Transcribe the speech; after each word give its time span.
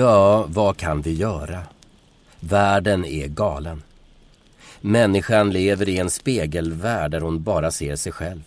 Ja, 0.00 0.46
vad 0.48 0.76
kan 0.76 1.02
vi 1.02 1.12
göra? 1.14 1.62
Världen 2.40 3.04
är 3.04 3.26
galen. 3.26 3.82
Människan 4.80 5.50
lever 5.50 5.88
i 5.88 5.98
en 5.98 6.10
spegelvärld 6.10 7.10
där 7.10 7.20
hon 7.20 7.42
bara 7.42 7.70
ser 7.70 7.96
sig 7.96 8.12
själv. 8.12 8.40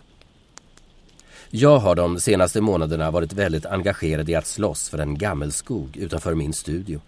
Jag 1.50 1.78
har 1.78 1.96
de 1.96 2.20
senaste 2.20 2.62
månaderna 2.62 3.12
varit 3.12 3.34
väldigt 3.34 3.66
engagerad 3.66 4.30
i 4.30 4.36
att 4.36 4.48
slåss 4.48 4.90
för 4.90 4.98
en 4.98 5.18
gammelskog 5.18 5.98
utanför 5.98 6.34
min 6.34 6.54
studio. 6.54 7.02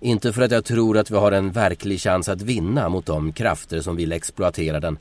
Inte 0.00 0.32
för 0.32 0.42
att 0.42 0.50
jag 0.50 0.64
tror 0.64 0.98
att 0.98 1.10
vi 1.10 1.16
har 1.16 1.32
en 1.32 1.52
verklig 1.52 2.00
chans 2.00 2.28
att 2.28 2.42
vinna 2.42 2.88
mot 2.88 3.06
de 3.06 3.32
krafter 3.32 3.80
som 3.80 3.96
vill 3.96 4.12
exploatera 4.12 4.80
den. 4.80 4.98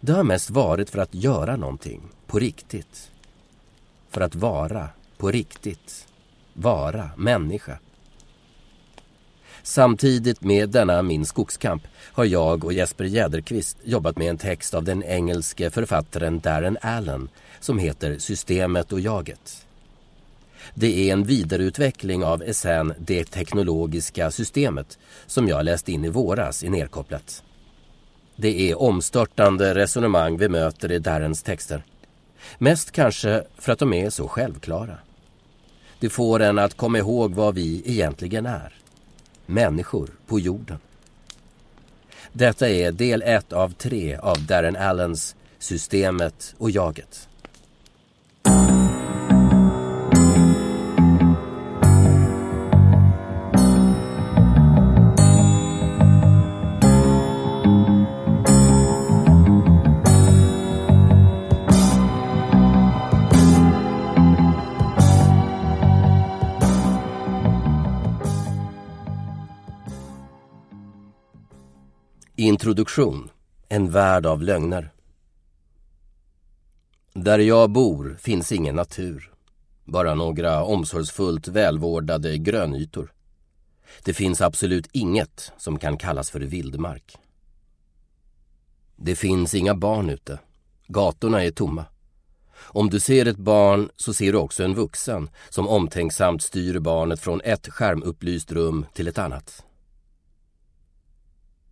Det 0.00 0.12
har 0.12 0.24
mest 0.24 0.50
varit 0.50 0.90
för 0.90 0.98
att 0.98 1.14
göra 1.14 1.56
någonting, 1.56 2.00
på 2.26 2.38
riktigt. 2.38 3.10
För 4.10 4.20
att 4.20 4.34
vara, 4.34 4.88
på 5.16 5.30
riktigt. 5.30 6.07
Vara 6.60 7.10
människa. 7.16 7.78
Samtidigt 9.62 10.40
med 10.40 10.68
denna 10.68 11.02
min 11.02 11.26
skogskamp 11.26 11.82
har 12.12 12.24
jag 12.24 12.64
och 12.64 12.72
Jesper 12.72 13.04
Jäderqvist 13.04 13.76
jobbat 13.84 14.18
med 14.18 14.30
en 14.30 14.38
text 14.38 14.74
av 14.74 14.84
den 14.84 15.04
engelske 15.04 15.70
författaren 15.70 16.40
Darren 16.40 16.78
Allen 16.80 17.28
som 17.60 17.78
heter 17.78 18.18
Systemet 18.18 18.92
och 18.92 19.00
jaget. 19.00 19.66
Det 20.74 21.08
är 21.08 21.12
en 21.12 21.24
vidareutveckling 21.24 22.24
av 22.24 22.42
essän 22.42 22.94
Det 22.98 23.24
teknologiska 23.24 24.30
systemet 24.30 24.98
som 25.26 25.48
jag 25.48 25.64
läste 25.64 25.92
in 25.92 26.04
i 26.04 26.08
våras 26.08 26.64
i 26.64 26.68
Nerkopplat. 26.68 27.42
Det 28.36 28.70
är 28.70 28.82
omstörtande 28.82 29.74
resonemang 29.74 30.38
vi 30.38 30.48
möter 30.48 30.92
i 30.92 30.98
Darrens 30.98 31.42
texter. 31.42 31.84
Mest 32.58 32.90
kanske 32.90 33.44
för 33.58 33.72
att 33.72 33.78
de 33.78 33.92
är 33.92 34.10
så 34.10 34.28
självklara. 34.28 34.98
Det 36.00 36.08
får 36.08 36.40
en 36.40 36.58
att 36.58 36.76
komma 36.76 36.98
ihåg 36.98 37.34
vad 37.34 37.54
vi 37.54 37.82
egentligen 37.84 38.46
är. 38.46 38.74
Människor 39.46 40.10
på 40.26 40.40
jorden. 40.40 40.78
Detta 42.32 42.68
är 42.68 42.92
del 42.92 43.22
ett 43.22 43.52
av 43.52 43.72
tre 43.72 44.16
av 44.16 44.46
Darren 44.46 44.76
Allens 44.76 45.36
Systemet 45.58 46.54
och 46.58 46.70
jaget. 46.70 47.28
Produktion, 72.68 73.30
En 73.68 73.90
värld 73.90 74.26
av 74.26 74.42
lögner 74.42 74.90
Där 77.12 77.38
jag 77.38 77.70
bor 77.70 78.16
finns 78.20 78.52
ingen 78.52 78.74
natur. 78.74 79.32
Bara 79.84 80.14
några 80.14 80.64
omsorgsfullt 80.64 81.48
välvårdade 81.48 82.38
grönytor. 82.38 83.12
Det 84.04 84.14
finns 84.14 84.40
absolut 84.40 84.88
inget 84.92 85.52
som 85.58 85.78
kan 85.78 85.98
kallas 85.98 86.30
för 86.30 86.40
vildmark. 86.40 87.16
Det 88.96 89.16
finns 89.16 89.54
inga 89.54 89.74
barn 89.74 90.10
ute. 90.10 90.38
Gatorna 90.86 91.44
är 91.44 91.50
tomma. 91.50 91.84
Om 92.56 92.90
du 92.90 93.00
ser 93.00 93.26
ett 93.26 93.38
barn 93.38 93.90
så 93.96 94.14
ser 94.14 94.32
du 94.32 94.38
också 94.38 94.64
en 94.64 94.74
vuxen 94.74 95.30
som 95.48 95.68
omtänksamt 95.68 96.42
styr 96.42 96.78
barnet 96.78 97.20
från 97.20 97.40
ett 97.40 97.68
skärmupplyst 97.68 98.52
rum 98.52 98.86
till 98.94 99.08
ett 99.08 99.18
annat. 99.18 99.64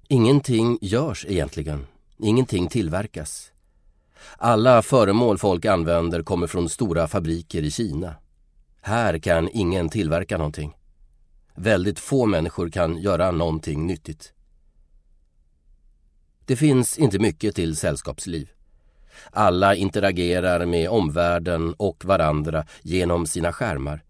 Ingenting 0.09 0.79
görs 0.81 1.27
egentligen. 1.29 1.87
Ingenting 2.19 2.69
tillverkas. 2.69 3.53
Alla 4.37 4.83
föremål 4.83 5.39
folk 5.39 5.65
använder 5.65 6.23
kommer 6.23 6.47
från 6.47 6.69
stora 6.69 7.09
fabriker 7.09 7.63
i 7.63 7.71
Kina. 7.71 8.15
Här 8.81 9.19
kan 9.19 9.49
ingen 9.53 9.89
tillverka 9.89 10.39
någonting. 10.39 10.77
Väldigt 11.55 11.99
få 11.99 12.27
människor 12.27 12.71
kan 12.71 12.99
göra 12.99 13.31
någonting 13.31 13.87
nyttigt. 13.87 14.33
Det 16.45 16.57
finns 16.57 16.99
inte 16.99 17.19
mycket 17.19 17.55
till 17.55 17.77
sällskapsliv. 17.77 18.49
Alla 19.31 19.75
interagerar 19.75 20.67
med 20.67 20.89
omvärlden 20.89 21.75
och 21.75 22.05
varandra 22.05 22.67
genom 22.83 23.27
sina 23.27 23.53
skärmar 23.53 24.03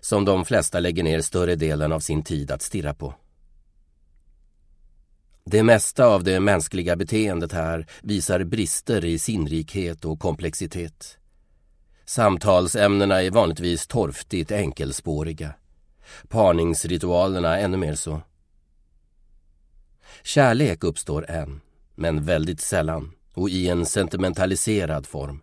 som 0.00 0.24
de 0.24 0.44
flesta 0.44 0.80
lägger 0.80 1.02
ner 1.02 1.20
större 1.20 1.56
delen 1.56 1.92
av 1.92 2.00
sin 2.00 2.22
tid 2.22 2.50
att 2.50 2.62
stirra 2.62 2.94
på. 2.94 3.14
Det 5.50 5.62
mesta 5.62 6.06
av 6.06 6.24
det 6.24 6.40
mänskliga 6.40 6.96
beteendet 6.96 7.52
här 7.52 7.86
visar 8.02 8.44
brister 8.44 9.04
i 9.04 9.18
sinnrikhet 9.18 10.04
och 10.04 10.20
komplexitet. 10.20 11.18
Samtalsämnena 12.04 13.22
är 13.22 13.30
vanligtvis 13.30 13.86
torftigt 13.86 14.52
enkelspåriga. 14.52 15.54
Parningsritualerna 16.28 17.58
ännu 17.58 17.76
mer 17.76 17.94
så. 17.94 18.20
Kärlek 20.22 20.84
uppstår 20.84 21.30
än, 21.30 21.60
men 21.94 22.24
väldigt 22.24 22.60
sällan 22.60 23.12
och 23.34 23.50
i 23.50 23.68
en 23.68 23.86
sentimentaliserad 23.86 25.06
form. 25.06 25.42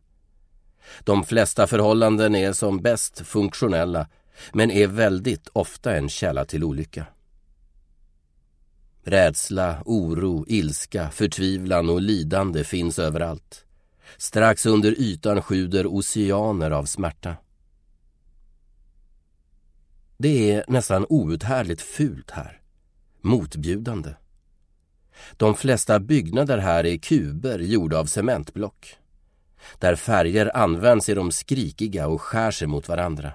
De 1.03 1.23
flesta 1.23 1.67
förhållanden 1.67 2.35
är 2.35 2.53
som 2.53 2.81
bäst 2.81 3.27
funktionella 3.27 4.07
men 4.53 4.71
är 4.71 4.87
väldigt 4.87 5.49
ofta 5.53 5.95
en 5.95 6.09
källa 6.09 6.45
till 6.45 6.63
olycka. 6.63 7.05
Rädsla, 9.05 9.83
oro, 9.85 10.45
ilska, 10.47 11.09
förtvivlan 11.11 11.89
och 11.89 12.01
lidande 12.01 12.63
finns 12.63 12.99
överallt. 12.99 13.65
Strax 14.17 14.65
under 14.65 14.91
ytan 14.99 15.41
sjuder 15.41 15.87
oceaner 15.87 16.71
av 16.71 16.85
smärta. 16.85 17.35
Det 20.17 20.51
är 20.51 20.65
nästan 20.67 21.05
outhärdligt 21.09 21.81
fult 21.81 22.31
här. 22.31 22.61
Motbjudande. 23.21 24.15
De 25.37 25.55
flesta 25.55 25.99
byggnader 25.99 26.57
här 26.57 26.85
är 26.85 26.97
kuber 26.97 27.59
gjorda 27.59 27.99
av 27.99 28.05
cementblock. 28.05 28.95
Där 29.79 29.95
färger 29.95 30.57
används 30.57 31.09
är 31.09 31.15
de 31.15 31.31
skrikiga 31.31 32.07
och 32.07 32.21
skär 32.21 32.51
sig 32.51 32.67
mot 32.67 32.87
varandra. 32.87 33.33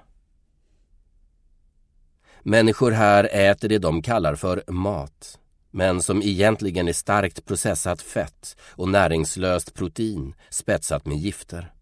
Människor 2.42 2.90
här 2.90 3.28
äter 3.32 3.68
det 3.68 3.78
de 3.78 4.02
kallar 4.02 4.34
för 4.34 4.62
mat 4.68 5.38
men 5.78 6.02
som 6.02 6.22
egentligen 6.22 6.88
är 6.88 6.92
starkt 6.92 7.44
processat 7.44 8.02
fett 8.02 8.56
och 8.60 8.88
näringslöst 8.88 9.74
protein 9.74 10.34
spetsat 10.50 11.06
med 11.06 11.16
gifter. 11.18 11.72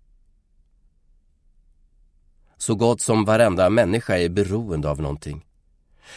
Så 2.56 2.74
gott 2.74 3.00
som 3.00 3.24
varenda 3.24 3.70
människa 3.70 4.16
är 4.18 4.28
beroende 4.28 4.90
av 4.90 5.00
någonting. 5.00 5.46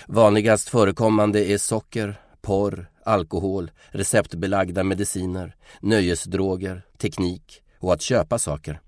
Vanligast 0.08 0.70
förekommande 0.70 1.46
är 1.46 1.58
socker, 1.58 2.22
porr, 2.42 2.92
alkohol, 3.06 3.72
receptbelagda 3.90 4.84
mediciner, 4.84 5.56
nöjesdroger, 5.82 6.86
teknik 6.98 7.64
och 7.80 7.94
att 7.94 8.02
köpa 8.02 8.40
saker. 8.40 8.82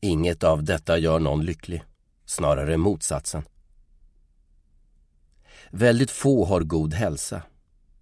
Inget 0.00 0.44
av 0.44 0.64
detta 0.64 0.98
gör 0.98 1.18
någon 1.18 1.44
lycklig, 1.44 1.84
snarare 2.26 2.76
motsatsen. 2.76 3.42
Väldigt 5.70 6.10
få 6.10 6.44
har 6.44 6.60
god 6.60 6.94
hälsa. 6.94 7.42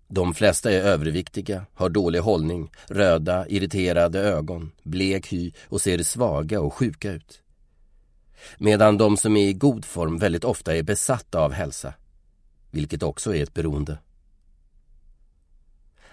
De 0.09 0.35
flesta 0.35 0.73
är 0.73 0.81
överviktiga, 0.81 1.67
har 1.75 1.89
dålig 1.89 2.19
hållning, 2.19 2.71
röda, 2.87 3.49
irriterade 3.49 4.21
ögon, 4.21 4.73
blek 4.83 5.33
hy 5.33 5.53
och 5.69 5.81
ser 5.81 6.03
svaga 6.03 6.61
och 6.61 6.75
sjuka 6.75 7.13
ut. 7.13 7.43
Medan 8.59 8.99
de 8.99 9.17
som 9.17 9.37
är 9.37 9.49
i 9.49 9.53
god 9.53 9.85
form 9.85 10.19
väldigt 10.19 10.45
ofta 10.45 10.77
är 10.77 10.83
besatta 10.83 11.41
av 11.41 11.53
hälsa, 11.53 11.95
vilket 12.71 13.03
också 13.03 13.35
är 13.35 13.43
ett 13.43 13.55
beroende. 13.55 13.99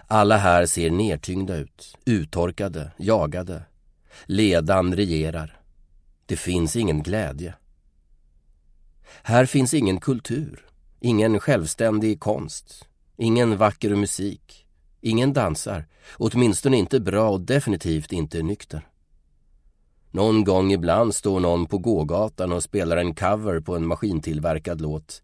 Alla 0.06 0.36
här 0.36 0.66
ser 0.66 0.90
nedtyngda 0.90 1.56
ut, 1.56 1.98
uttorkade, 2.04 2.90
jagade. 2.98 3.62
Ledan 4.24 4.96
regerar. 4.96 5.60
Det 6.26 6.36
finns 6.36 6.76
ingen 6.76 7.02
glädje. 7.02 7.54
Här 9.22 9.46
finns 9.46 9.74
ingen 9.74 10.00
kultur. 10.00 10.69
Ingen 11.02 11.40
självständig 11.40 12.20
konst, 12.20 12.88
ingen 13.16 13.56
vacker 13.56 13.94
musik, 13.94 14.66
ingen 15.00 15.32
dansar, 15.32 15.86
åtminstone 16.16 16.76
inte 16.76 17.00
bra 17.00 17.30
och 17.30 17.40
definitivt 17.40 18.12
inte 18.12 18.42
nykter. 18.42 18.88
Någon 20.10 20.44
gång 20.44 20.72
ibland 20.72 21.14
står 21.14 21.40
någon 21.40 21.66
på 21.66 21.78
gågatan 21.78 22.52
och 22.52 22.62
spelar 22.62 22.96
en 22.96 23.14
cover 23.14 23.60
på 23.60 23.76
en 23.76 23.86
maskintillverkad 23.86 24.80
låt. 24.80 25.22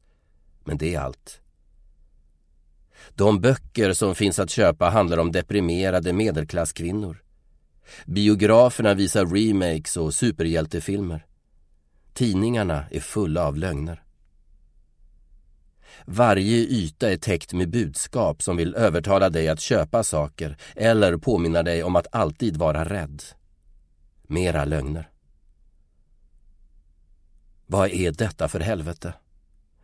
Men 0.64 0.78
det 0.78 0.94
är 0.94 1.00
allt. 1.00 1.40
De 3.14 3.40
böcker 3.40 3.93
som 3.93 4.14
finns 4.14 4.38
att 4.38 4.50
köpa 4.50 4.88
handlar 4.88 5.19
om 5.19 5.32
deprimerade 5.32 6.12
medelklasskvinnor. 6.12 7.22
Biograferna 8.06 8.94
visar 8.94 9.26
remakes 9.26 9.96
och 9.96 10.14
superhjältefilmer. 10.14 11.26
Tidningarna 12.12 12.84
är 12.90 13.00
fulla 13.00 13.46
av 13.46 13.56
lögner. 13.56 14.06
Varje 16.08 16.56
yta 16.56 17.12
är 17.12 17.17
täckt 17.17 17.53
med 17.53 17.70
budskap 17.70 18.43
som 18.43 18.56
vill 18.56 18.75
övertala 18.75 19.31
dig 19.31 19.49
att 19.49 19.61
köpa 19.61 20.03
saker 20.03 20.56
eller 20.76 21.17
påminna 21.17 21.62
dig 21.62 21.82
om 21.82 21.97
att 21.97 22.06
alltid 22.12 22.56
vara 22.56 22.85
rädd. 22.85 23.23
Mera 24.23 24.64
lögner. 24.64 25.11
Vad 27.67 27.91
är 27.91 28.12
detta 28.12 28.49
för 28.49 28.61
helvete? 28.61 29.14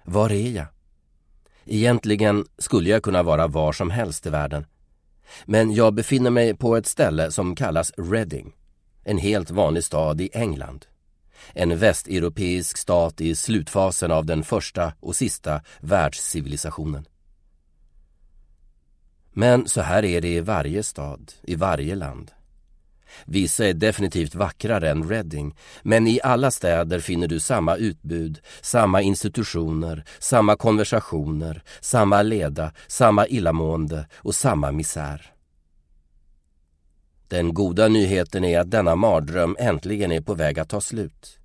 Var 0.05 0.33
är 0.33 0.51
jag? 0.51 0.67
Egentligen 1.65 2.47
skulle 2.59 2.91
jag 2.91 3.03
kunna 3.03 3.23
vara 3.23 3.47
var 3.47 3.73
som 3.73 3.91
helst 3.91 4.27
i 4.27 4.31
världen. 4.31 4.67
Men 5.45 5.75
jag 5.75 5.95
befinner 5.95 6.31
mig 6.31 6.57
på 6.57 6.77
ett 6.77 6.87
ställe 6.87 7.31
som 7.31 7.57
kallas 7.57 7.93
Reading, 7.97 8.53
en 9.05 9.19
helt 9.19 9.51
vanlig 9.51 9.85
stad 9.85 10.21
i 10.21 10.31
England. 10.33 10.87
En 11.53 11.79
västeuropeisk 11.79 12.79
stat 12.79 13.21
i 13.21 13.35
slutfasen 13.35 14.11
av 14.11 14.27
den 14.27 14.44
första 14.44 14.93
och 15.00 15.17
sista 15.17 15.61
världscivilisationen. 15.81 17.06
Men 19.33 19.69
så 19.69 19.81
här 19.81 20.05
är 20.05 20.21
det 20.21 20.35
i 20.35 20.41
varje 20.41 20.83
stad, 20.83 21.33
i 21.43 21.55
varje 21.55 21.94
land. 21.94 22.31
Vissa 23.25 23.67
är 23.67 23.75
definitivt 23.75 24.35
vackrare 24.35 24.91
än 24.91 25.09
Reading, 25.09 25.55
men 25.83 26.06
i 26.06 26.21
alla 26.23 26.50
städer 26.50 27.00
finner 27.00 27.29
du 27.29 27.41
samma 27.41 27.77
utbud, 27.77 28.41
samma 28.61 29.03
institutioner, 29.03 30.05
samma 30.19 30.56
konversationer, 30.56 31.62
samma 31.81 32.23
leda, 32.23 32.73
samma 32.87 33.27
illamående 33.27 34.06
och 34.15 34.35
samma 34.35 34.73
misär. 34.73 35.31
Den 37.32 37.55
goda 37.55 37.88
nyheten 37.88 38.44
är 38.44 38.61
att 38.61 38.70
denna 38.70 38.96
mardröm 38.96 39.56
äntligen 39.58 40.12
är 40.12 40.20
på 40.20 40.34
väg 40.34 40.58
att 40.58 40.69
ta 40.69 40.81
slut. 40.81 41.38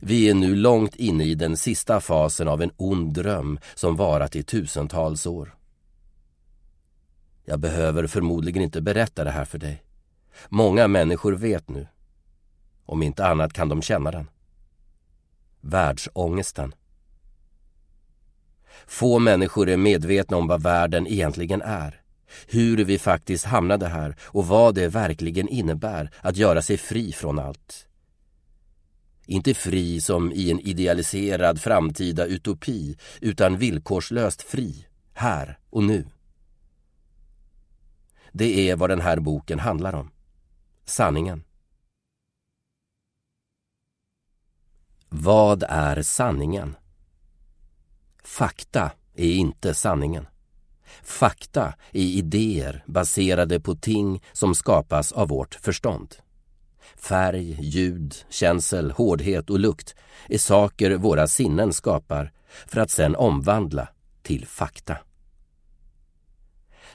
Vi 0.00 0.30
är 0.30 0.34
nu 0.34 0.54
långt 0.54 0.96
inne 0.96 1.24
i 1.24 1.34
den 1.34 1.56
sista 1.56 2.00
fasen 2.00 2.48
av 2.48 2.62
en 2.62 2.70
ond 2.76 3.14
dröm 3.14 3.58
som 3.74 3.96
varat 3.96 4.36
i 4.36 4.42
tusentals 4.42 5.26
år. 5.26 5.54
Jag 7.44 7.60
behöver 7.60 8.06
förmodligen 8.06 8.62
inte 8.62 8.80
berätta 8.80 9.24
det 9.24 9.30
här 9.30 9.44
för 9.44 9.58
dig. 9.58 9.82
Många 10.48 10.88
människor 10.88 11.32
vet 11.32 11.68
nu. 11.68 11.86
Om 12.84 13.02
inte 13.02 13.26
annat 13.26 13.52
kan 13.52 13.68
de 13.68 13.82
känna 13.82 14.10
den. 14.10 14.30
Världsångesten. 15.60 16.74
Få 18.86 19.18
människor 19.18 19.68
är 19.68 19.76
medvetna 19.76 20.36
om 20.36 20.46
vad 20.46 20.62
världen 20.62 21.06
egentligen 21.06 21.62
är. 21.62 22.01
Hur 22.46 22.84
vi 22.84 22.98
faktiskt 22.98 23.44
hamnade 23.44 23.88
här 23.88 24.16
och 24.22 24.46
vad 24.46 24.74
det 24.74 24.88
verkligen 24.88 25.48
innebär 25.48 26.10
att 26.20 26.36
göra 26.36 26.62
sig 26.62 26.76
fri 26.76 27.12
från 27.12 27.38
allt. 27.38 27.86
Inte 29.26 29.54
fri 29.54 30.00
som 30.00 30.32
i 30.32 30.50
en 30.50 30.60
idealiserad 30.60 31.60
framtida 31.60 32.26
utopi 32.26 32.96
utan 33.20 33.56
villkorslöst 33.56 34.42
fri, 34.42 34.86
här 35.14 35.58
och 35.70 35.82
nu. 35.82 36.06
Det 38.32 38.70
är 38.70 38.76
vad 38.76 38.90
den 38.90 39.00
här 39.00 39.20
boken 39.20 39.58
handlar 39.58 39.94
om 39.94 40.10
sanningen. 40.84 41.44
Vad 45.08 45.64
är 45.68 46.02
sanningen? 46.02 46.76
Fakta 48.24 48.90
är 49.14 49.32
inte 49.32 49.74
sanningen. 49.74 50.26
Fakta 51.02 51.74
är 51.92 52.02
idéer 52.02 52.84
baserade 52.86 53.60
på 53.60 53.74
ting 53.74 54.22
som 54.32 54.54
skapas 54.54 55.12
av 55.12 55.28
vårt 55.28 55.54
förstånd. 55.54 56.14
Färg, 56.96 57.58
ljud, 57.60 58.14
känsel, 58.28 58.90
hårdhet 58.90 59.50
och 59.50 59.58
lukt 59.58 59.94
är 60.28 60.38
saker 60.38 60.90
våra 60.90 61.26
sinnen 61.26 61.72
skapar 61.72 62.32
för 62.66 62.80
att 62.80 62.90
sedan 62.90 63.16
omvandla 63.16 63.88
till 64.22 64.46
fakta. 64.46 64.96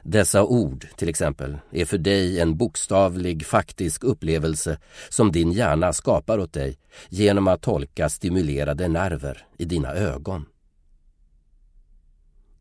Dessa 0.04 0.44
ord, 0.44 0.88
till 0.96 1.10
exempel, 1.10 1.58
är 1.72 1.86
för 1.86 1.98
dig 1.98 2.40
en 2.40 2.58
bokstavlig, 2.58 3.46
faktisk 3.46 4.04
upplevelse 4.04 4.80
som 5.10 5.32
din 5.32 5.52
hjärna 5.52 5.94
skapar 5.94 6.40
åt 6.40 6.54
dig 6.54 6.78
genom 7.10 7.48
att 7.48 7.62
tolka 7.62 8.10
stimulerade 8.10 8.88
nerver 8.88 9.46
i 9.58 9.66
dina 9.66 9.94
ögon. 9.94 10.46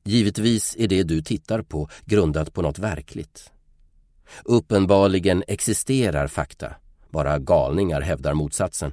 Givetvis 0.06 0.76
är 0.79 0.88
det 0.88 1.03
du 1.03 1.23
tittar 1.23 1.62
på 1.62 1.88
grundat 2.05 2.53
på 2.53 2.62
något 2.62 2.79
verkligt. 2.79 3.53
Uppenbarligen 4.44 5.44
existerar 5.47 6.26
fakta, 6.26 6.75
bara 7.11 7.38
galningar 7.38 8.00
hävdar 8.00 8.35
motsatsen. 8.35 8.93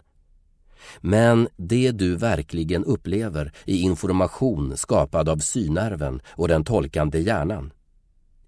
Men 1.00 1.48
det 1.57 1.92
du 1.92 2.15
verkligen 2.15 2.86
upplever 2.86 3.54
är 3.65 3.75
information 3.75 4.77
skapad 4.77 5.30
av 5.30 5.38
synnerven 5.38 6.21
och 6.30 6.48
den 6.48 6.63
tolkande 6.63 7.19
hjärnan. 7.19 7.74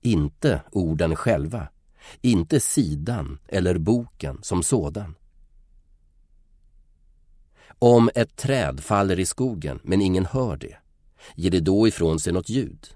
Inte 0.01 0.61
orden 0.71 1.15
själva, 1.15 1.67
inte 2.21 2.59
sidan 2.59 3.39
eller 3.47 3.77
boken 3.77 4.39
som 4.41 4.63
sådan. 4.63 5.15
Om 7.79 8.09
ett 8.15 8.35
träd 8.35 8.79
faller 8.79 9.19
i 9.19 9.25
skogen 9.25 9.79
men 9.83 10.01
ingen 10.01 10.25
hör 10.25 10.57
det, 10.57 10.77
ger 11.35 11.51
det 11.51 11.59
då 11.59 11.87
ifrån 11.87 12.19
sig 12.19 12.33
något 12.33 12.49
ljud? 12.49 12.87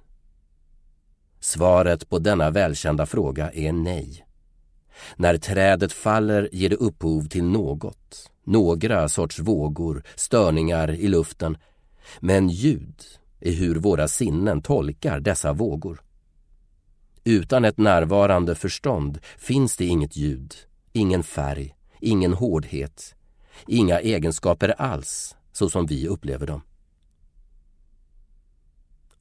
Svaret 1.40 2.10
på 2.10 2.20
denna 2.20 2.50
välkända 2.50 3.06
fråga 3.06 3.52
är 3.52 3.72
nej. 3.72 4.26
När 5.16 5.38
trädet 5.38 5.94
faller 5.94 6.50
ger 6.52 6.70
det 6.70 6.76
upphov 6.76 7.28
till 7.28 7.44
något, 7.44 8.32
några 8.44 9.10
sorts 9.10 9.40
vågor, 9.40 10.04
störningar 10.16 10.92
i 10.92 11.08
luften. 11.08 11.58
Men 12.20 12.50
ljud 12.50 13.04
är 13.40 13.52
hur 13.52 13.76
våra 13.76 14.08
sinnen 14.08 14.62
tolkar 14.62 15.20
dessa 15.20 15.54
vågor. 15.54 16.02
Utan 17.24 17.66
ett 17.66 17.78
närvarande 17.78 18.56
förstånd 18.56 19.20
finns 19.38 19.78
det 19.78 19.86
inget 19.86 20.18
ljud, 20.18 20.54
ingen 20.94 21.24
färg, 21.24 21.76
ingen 22.00 22.34
hårdhet, 22.34 23.16
inga 23.68 24.00
egenskaper 24.00 24.82
alls 24.82 25.36
så 25.52 25.70
som 25.70 25.86
vi 25.86 26.08
upplever 26.08 26.48
dem. 26.48 26.62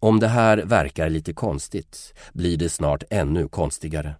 Om 0.00 0.20
det 0.20 0.28
här 0.28 0.58
verkar 0.58 1.10
lite 1.10 1.32
konstigt 1.32 2.14
blir 2.32 2.56
det 2.56 2.68
snart 2.68 3.02
ännu 3.10 3.48
konstigare. 3.48 4.14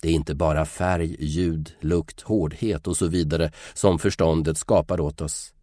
Det 0.00 0.08
är 0.08 0.12
inte 0.12 0.34
bara 0.34 0.64
färg, 0.64 1.16
ljud, 1.24 1.72
lukt, 1.80 2.20
hårdhet 2.20 2.86
och 2.86 2.96
så 2.96 3.06
vidare 3.06 3.52
som 3.74 3.98
förståndet 3.98 4.58
skapar 4.58 5.00
åt 5.00 5.20
oss. 5.20 5.54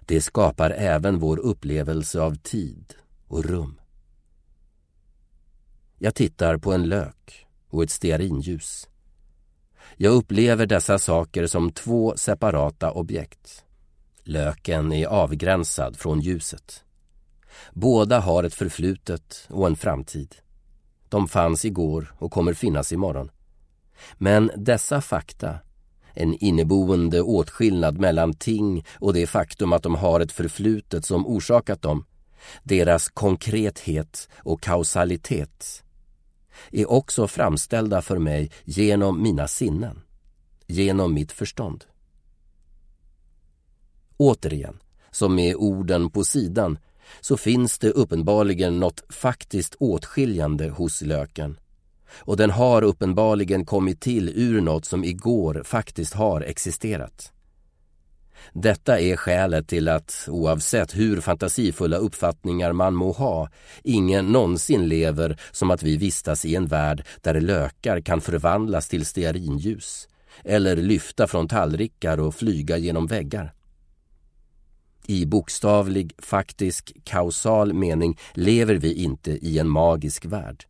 Det 0.00 0.20
skapar 0.20 0.70
även 0.70 1.18
vår 1.18 1.38
upplevelse 1.38 2.20
av 2.20 2.34
tid 2.34 2.94
och 3.28 3.44
rum. 3.44 3.80
Jag 5.98 6.14
tittar 6.14 6.56
på 6.56 6.72
en 6.72 6.88
lök 6.88 7.46
och 7.68 7.82
ett 7.82 7.90
stearinljus. 7.90 8.88
Jag 9.96 10.12
upplever 10.12 10.66
dessa 10.66 10.98
saker 10.98 11.46
som 11.46 11.72
två 11.72 12.16
separata 12.16 12.90
objekt. 12.90 13.64
Löken 14.22 14.92
är 14.92 15.06
avgränsad 15.06 15.96
från 15.96 16.20
ljuset. 16.20 16.84
Båda 17.72 18.20
har 18.20 18.44
ett 18.44 18.54
förflutet 18.54 19.46
och 19.48 19.66
en 19.66 19.76
framtid. 19.76 20.34
De 21.08 21.28
fanns 21.28 21.64
igår 21.64 22.14
och 22.18 22.32
kommer 22.32 22.54
finnas 22.54 22.92
imorgon. 22.92 23.30
Men 24.14 24.50
dessa 24.56 25.00
fakta, 25.00 25.58
en 26.12 26.34
inneboende 26.34 27.22
åtskillnad 27.22 27.98
mellan 27.98 28.34
ting 28.34 28.84
och 28.98 29.12
det 29.12 29.26
faktum 29.26 29.72
att 29.72 29.82
de 29.82 29.94
har 29.94 30.20
ett 30.20 30.32
förflutet 30.32 31.04
som 31.04 31.26
orsakat 31.26 31.82
dem, 31.82 32.04
deras 32.62 33.08
konkrethet 33.08 34.28
och 34.36 34.60
kausalitet, 34.60 35.84
är 36.70 36.90
också 36.90 37.26
framställda 37.26 38.02
för 38.02 38.18
mig 38.18 38.50
genom 38.64 39.22
mina 39.22 39.48
sinnen, 39.48 40.00
genom 40.66 41.14
mitt 41.14 41.32
förstånd. 41.32 41.84
Återigen, 44.16 44.78
som 45.10 45.34
med 45.34 45.56
orden 45.56 46.10
på 46.10 46.24
sidan, 46.24 46.78
så 47.20 47.36
finns 47.36 47.78
det 47.78 47.90
uppenbarligen 47.90 48.80
något 48.80 49.02
faktiskt 49.08 49.74
åtskiljande 49.74 50.68
hos 50.68 51.02
löken. 51.02 51.58
Och 52.14 52.36
den 52.36 52.50
har 52.50 52.82
uppenbarligen 52.82 53.64
kommit 53.64 54.00
till 54.00 54.28
ur 54.28 54.60
något 54.60 54.84
som 54.84 55.04
igår 55.04 55.62
faktiskt 55.64 56.14
har 56.14 56.40
existerat. 56.40 57.32
Detta 58.52 59.00
är 59.00 59.16
skälet 59.16 59.68
till 59.68 59.88
att, 59.88 60.28
oavsett 60.28 60.96
hur 60.96 61.20
fantasifulla 61.20 61.96
uppfattningar 61.96 62.72
man 62.72 62.94
må 62.94 63.12
ha, 63.12 63.48
ingen 63.82 64.26
någonsin 64.26 64.88
lever 64.88 65.40
som 65.52 65.70
att 65.70 65.82
vi 65.82 65.96
vistas 65.96 66.44
i 66.44 66.54
en 66.54 66.66
värld 66.66 67.04
där 67.20 67.40
lökar 67.40 68.00
kan 68.00 68.20
förvandlas 68.20 68.88
till 68.88 69.06
stearinljus 69.06 70.08
eller 70.44 70.76
lyfta 70.76 71.26
från 71.26 71.48
tallrikar 71.48 72.20
och 72.20 72.34
flyga 72.34 72.76
genom 72.76 73.06
väggar. 73.06 73.54
I 75.10 75.26
bokstavlig, 75.26 76.12
faktisk, 76.18 76.92
kausal 77.04 77.72
mening 77.72 78.18
lever 78.32 78.74
vi 78.74 78.94
inte 78.94 79.30
i 79.30 79.58
en 79.58 79.68
magisk 79.68 80.24
värld. 80.24 80.64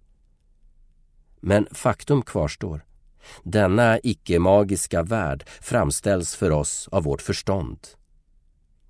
Men 1.40 1.68
faktum 1.72 2.22
kvarstår. 2.22 2.84
Denna 3.42 3.98
icke-magiska 4.02 5.02
värld 5.02 5.44
framställs 5.60 6.34
för 6.34 6.50
oss 6.50 6.88
av 6.92 7.02
vårt 7.02 7.22
förstånd. 7.22 7.78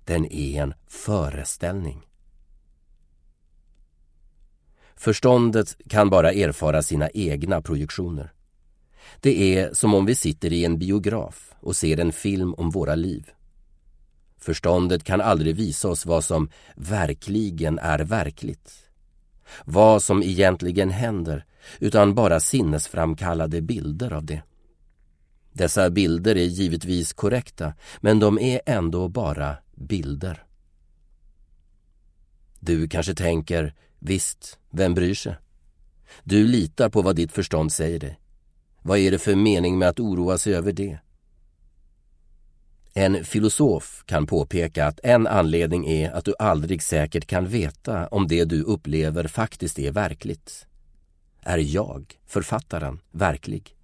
Den 0.05 0.25
är 0.25 0.61
en 0.61 0.73
föreställning. 0.87 2.01
Förståndet 4.95 5.77
kan 5.89 6.09
bara 6.09 6.31
erfara 6.31 6.81
sina 6.81 7.09
egna 7.09 7.61
projektioner. 7.61 8.33
Det 9.19 9.57
är 9.57 9.73
som 9.73 9.93
om 9.93 10.05
vi 10.05 10.15
sitter 10.15 10.53
i 10.53 10.65
en 10.65 10.79
biograf 10.79 11.53
och 11.59 11.75
ser 11.75 11.99
en 11.99 12.11
film 12.11 12.53
om 12.53 12.69
våra 12.69 12.95
liv. 12.95 13.31
Förståndet 14.39 15.03
kan 15.03 15.21
aldrig 15.21 15.55
visa 15.55 15.87
oss 15.87 16.05
vad 16.05 16.23
som 16.23 16.49
verkligen 16.75 17.79
är 17.79 17.99
verkligt. 17.99 18.89
Vad 19.65 20.03
som 20.03 20.23
egentligen 20.23 20.89
händer, 20.89 21.45
utan 21.79 22.15
bara 22.15 22.39
sinnesframkallade 22.39 23.61
bilder 23.61 24.13
av 24.13 24.25
det. 24.25 24.41
Dessa 25.53 25.89
bilder 25.89 26.37
är 26.37 26.45
givetvis 26.45 27.13
korrekta, 27.13 27.73
men 28.01 28.19
de 28.19 28.39
är 28.39 28.61
ändå 28.65 29.07
bara 29.07 29.57
bilder. 29.75 30.43
Du 32.59 32.87
kanske 32.87 33.15
tänker, 33.15 33.75
visst, 33.99 34.59
vem 34.69 34.93
bryr 34.93 35.13
sig? 35.13 35.35
Du 36.23 36.47
litar 36.47 36.89
på 36.89 37.01
vad 37.01 37.15
ditt 37.15 37.31
förstånd 37.31 37.71
säger 37.73 37.99
dig. 37.99 38.19
Vad 38.81 38.97
är 38.97 39.11
det 39.11 39.19
för 39.19 39.35
mening 39.35 39.79
med 39.79 39.89
att 39.89 39.99
oroa 39.99 40.37
sig 40.37 40.55
över 40.55 40.71
det? 40.71 40.99
En 42.93 43.25
filosof 43.25 44.03
kan 44.05 44.27
påpeka 44.27 44.85
att 44.85 44.99
en 45.03 45.27
anledning 45.27 45.87
är 45.87 46.11
att 46.11 46.25
du 46.25 46.33
aldrig 46.39 46.83
säkert 46.83 47.25
kan 47.25 47.47
veta 47.47 48.07
om 48.07 48.27
det 48.27 48.45
du 48.45 48.63
upplever 48.63 49.27
faktiskt 49.27 49.79
är 49.79 49.91
verkligt. 49.91 50.65
Är 51.41 51.57
jag, 51.57 52.19
författaren, 52.27 52.99
verklig? 53.11 53.75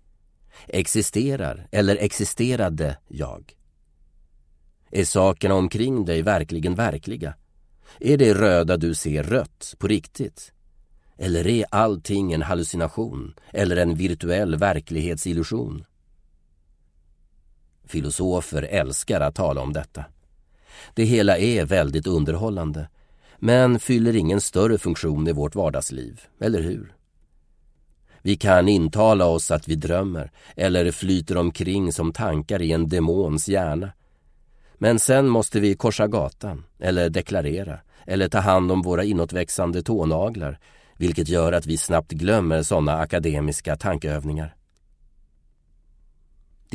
Existerar 0.67 1.67
eller 1.71 1.95
existerade 1.95 2.97
jag? 3.07 3.53
Är 4.91 5.05
sakerna 5.05 5.55
omkring 5.55 6.05
dig 6.05 6.21
verkligen 6.21 6.75
verkliga? 6.75 7.35
Är 7.99 8.17
det 8.17 8.33
röda 8.33 8.77
du 8.77 8.95
ser 8.95 9.23
rött 9.23 9.75
på 9.77 9.87
riktigt? 9.87 10.51
Eller 11.17 11.47
är 11.47 11.65
allting 11.71 12.33
en 12.33 12.41
hallucination 12.41 13.33
eller 13.53 13.77
en 13.77 13.95
virtuell 13.95 14.55
verklighetsillusion? 14.55 15.85
Filosofer 17.87 18.61
älskar 18.61 19.21
att 19.21 19.35
tala 19.35 19.61
om 19.61 19.73
detta. 19.73 20.05
Det 20.93 21.03
hela 21.03 21.37
är 21.37 21.65
väldigt 21.65 22.07
underhållande 22.07 22.87
men 23.39 23.79
fyller 23.79 24.15
ingen 24.15 24.41
större 24.41 24.77
funktion 24.77 25.27
i 25.27 25.31
vårt 25.31 25.55
vardagsliv, 25.55 26.21
eller 26.39 26.61
hur? 26.61 26.93
Vi 28.21 28.35
kan 28.35 28.67
intala 28.67 29.25
oss 29.25 29.51
att 29.51 29.67
vi 29.67 29.75
drömmer 29.75 30.31
eller 30.55 30.91
flyter 30.91 31.37
omkring 31.37 31.91
som 31.91 32.13
tankar 32.13 32.61
i 32.61 32.71
en 32.71 32.89
demons 32.89 33.47
hjärna. 33.47 33.91
Men 34.77 34.99
sen 34.99 35.27
måste 35.27 35.59
vi 35.59 35.75
korsa 35.75 36.07
gatan, 36.07 36.63
eller 36.79 37.09
deklarera, 37.09 37.79
eller 38.05 38.27
ta 38.27 38.39
hand 38.39 38.71
om 38.71 38.81
våra 38.81 39.03
inåtväxande 39.03 39.83
tånaglar 39.83 40.59
vilket 40.97 41.29
gör 41.29 41.51
att 41.51 41.65
vi 41.65 41.77
snabbt 41.77 42.11
glömmer 42.11 42.63
sådana 42.63 42.97
akademiska 42.97 43.75
tankeövningar. 43.75 44.54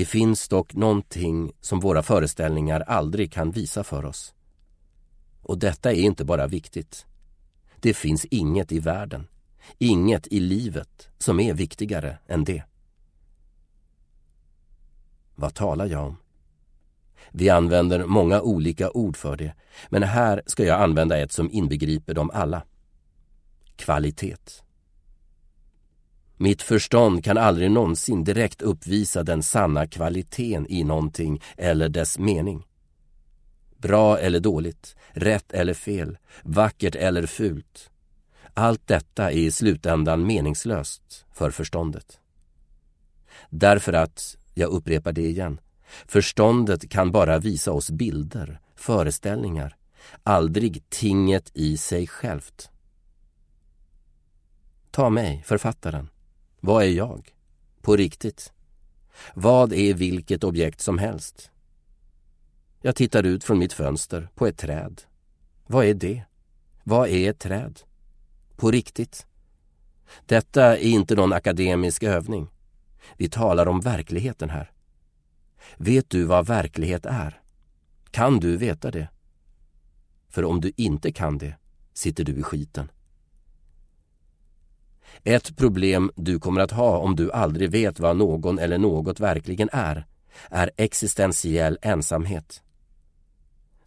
Det 0.00 0.07
finns 0.07 0.49
dock 0.49 0.75
någonting 0.75 1.52
som 1.61 1.80
våra 1.80 2.02
föreställningar 2.02 2.80
aldrig 2.80 3.33
kan 3.33 3.50
visa 3.50 3.85
för 3.85 4.04
oss. 4.04 4.35
Och 5.42 5.59
detta 5.59 5.92
är 5.92 6.00
inte 6.00 6.25
bara 6.25 6.47
viktigt. 6.47 7.07
Det 7.80 7.95
finns 7.95 8.25
inget 8.25 8.73
i 8.73 8.78
världen, 8.78 9.26
inget 9.78 10.26
i 10.26 10.40
livet 10.40 11.09
som 11.19 11.40
är 11.40 11.54
viktigare 11.54 12.19
än 12.26 12.45
det. 12.45 12.62
Vad 15.35 15.54
talar 15.54 15.87
jag 15.87 16.07
om? 16.07 16.16
Vi 17.30 17.50
använder 17.50 18.04
många 18.04 18.40
olika 18.40 18.90
ord 18.90 19.16
för 19.16 19.37
det, 19.37 19.54
men 19.88 20.02
här 20.02 20.42
ska 20.47 20.64
jag 20.64 20.80
använda 20.83 21.19
ett 21.19 21.33
som 21.33 21.50
inbegriper 21.50 22.14
dem 22.14 22.30
alla. 22.35 22.62
Kvalitet. 23.76 24.37
Mitt 26.42 26.62
förstånd 26.62 27.25
kan 27.25 27.38
aldrig 27.38 27.70
någonsin 27.70 28.25
direkt 28.25 28.62
uppvisa 28.62 29.23
den 29.23 29.42
sanna 29.42 29.87
kvaliteten 29.87 30.66
i 30.68 30.85
någonting 30.85 31.42
eller 31.56 31.88
dess 31.88 32.18
mening. 32.18 32.66
Bra 33.76 34.18
eller 34.18 34.40
dåligt, 34.40 34.97
rätt 35.12 35.52
eller 35.52 35.75
fel, 35.75 36.18
vackert 36.42 36.94
eller 36.94 37.26
fult. 37.26 37.90
Allt 38.54 38.87
detta 38.87 39.30
är 39.30 39.37
i 39.37 39.52
slutändan 39.52 40.26
meningslöst 40.26 41.26
för 41.32 41.50
förståndet. 41.50 42.18
Därför 43.50 43.92
att, 43.92 44.37
jag 44.54 44.70
upprepar 44.70 45.12
det 45.12 45.26
igen, 45.26 45.61
förståndet 46.06 46.90
kan 46.90 47.12
bara 47.12 47.38
visa 47.38 47.73
oss 47.73 47.90
bilder, 47.90 48.61
föreställningar, 48.76 49.76
aldrig 50.23 50.82
tinget 50.88 51.50
i 51.54 51.76
sig 51.76 52.06
självt. 52.06 52.70
Ta 54.90 55.11
mig, 55.11 55.42
författaren. 55.47 56.10
Vad 56.61 56.85
är 56.85 56.88
jag? 56.88 57.35
På 57.83 57.97
riktigt? 57.97 58.52
Vad 59.35 59.73
är 59.73 59.95
vilket 59.95 60.45
objekt 60.45 60.81
som 60.81 60.99
helst? 60.99 61.50
Jag 62.83 62.97
tittar 62.97 63.23
ut 63.23 63.45
från 63.45 63.59
mitt 63.59 63.73
fönster 63.73 64.29
på 64.35 64.47
ett 64.47 64.59
träd. 64.59 65.02
Vad 65.67 65.85
är 65.85 65.95
det? 65.95 66.23
Vad 66.85 67.09
är 67.09 67.31
ett 67.31 67.38
träd? 67.38 67.81
På 68.57 68.71
riktigt? 68.71 69.26
Detta 70.26 70.76
är 70.79 70.83
inte 70.83 71.14
någon 71.14 71.33
akademisk 71.33 72.02
övning. 72.02 72.49
Vi 73.17 73.29
talar 73.29 73.69
om 73.69 73.81
verkligheten 73.81 74.50
här. 74.50 74.73
Vet 75.76 76.11
du 76.11 76.25
vad 76.25 76.47
verklighet 76.47 77.07
är? 77.07 77.40
Kan 78.11 78.40
du 78.40 78.57
veta 78.57 78.90
det? 78.90 79.09
För 80.29 80.45
om 80.45 80.61
du 80.61 80.73
inte 80.76 81.12
kan 81.12 81.38
det 81.38 81.55
sitter 81.93 82.25
du 82.25 82.33
i 82.33 82.43
skiten. 82.43 82.90
Ett 85.25 85.57
problem 85.57 86.11
du 86.17 86.38
kommer 86.38 86.61
att 86.61 86.71
ha 86.71 86.99
om 86.99 87.17
du 87.17 87.33
aldrig 87.33 87.71
vet 87.71 88.00
vad 88.00 88.17
någon 88.17 88.59
eller 88.59 88.79
något 88.79 89.21
verkligen 89.21 89.69
är, 89.73 90.07
är 90.49 90.71
existentiell 90.76 91.79
ensamhet. 91.83 92.62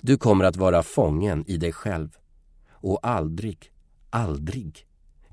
Du 0.01 0.17
kommer 0.17 0.45
att 0.45 0.55
vara 0.55 0.83
fången 0.83 1.43
i 1.47 1.57
dig 1.57 1.71
själv 1.71 2.17
och 2.71 2.99
aldrig, 3.01 3.71
aldrig 4.09 4.85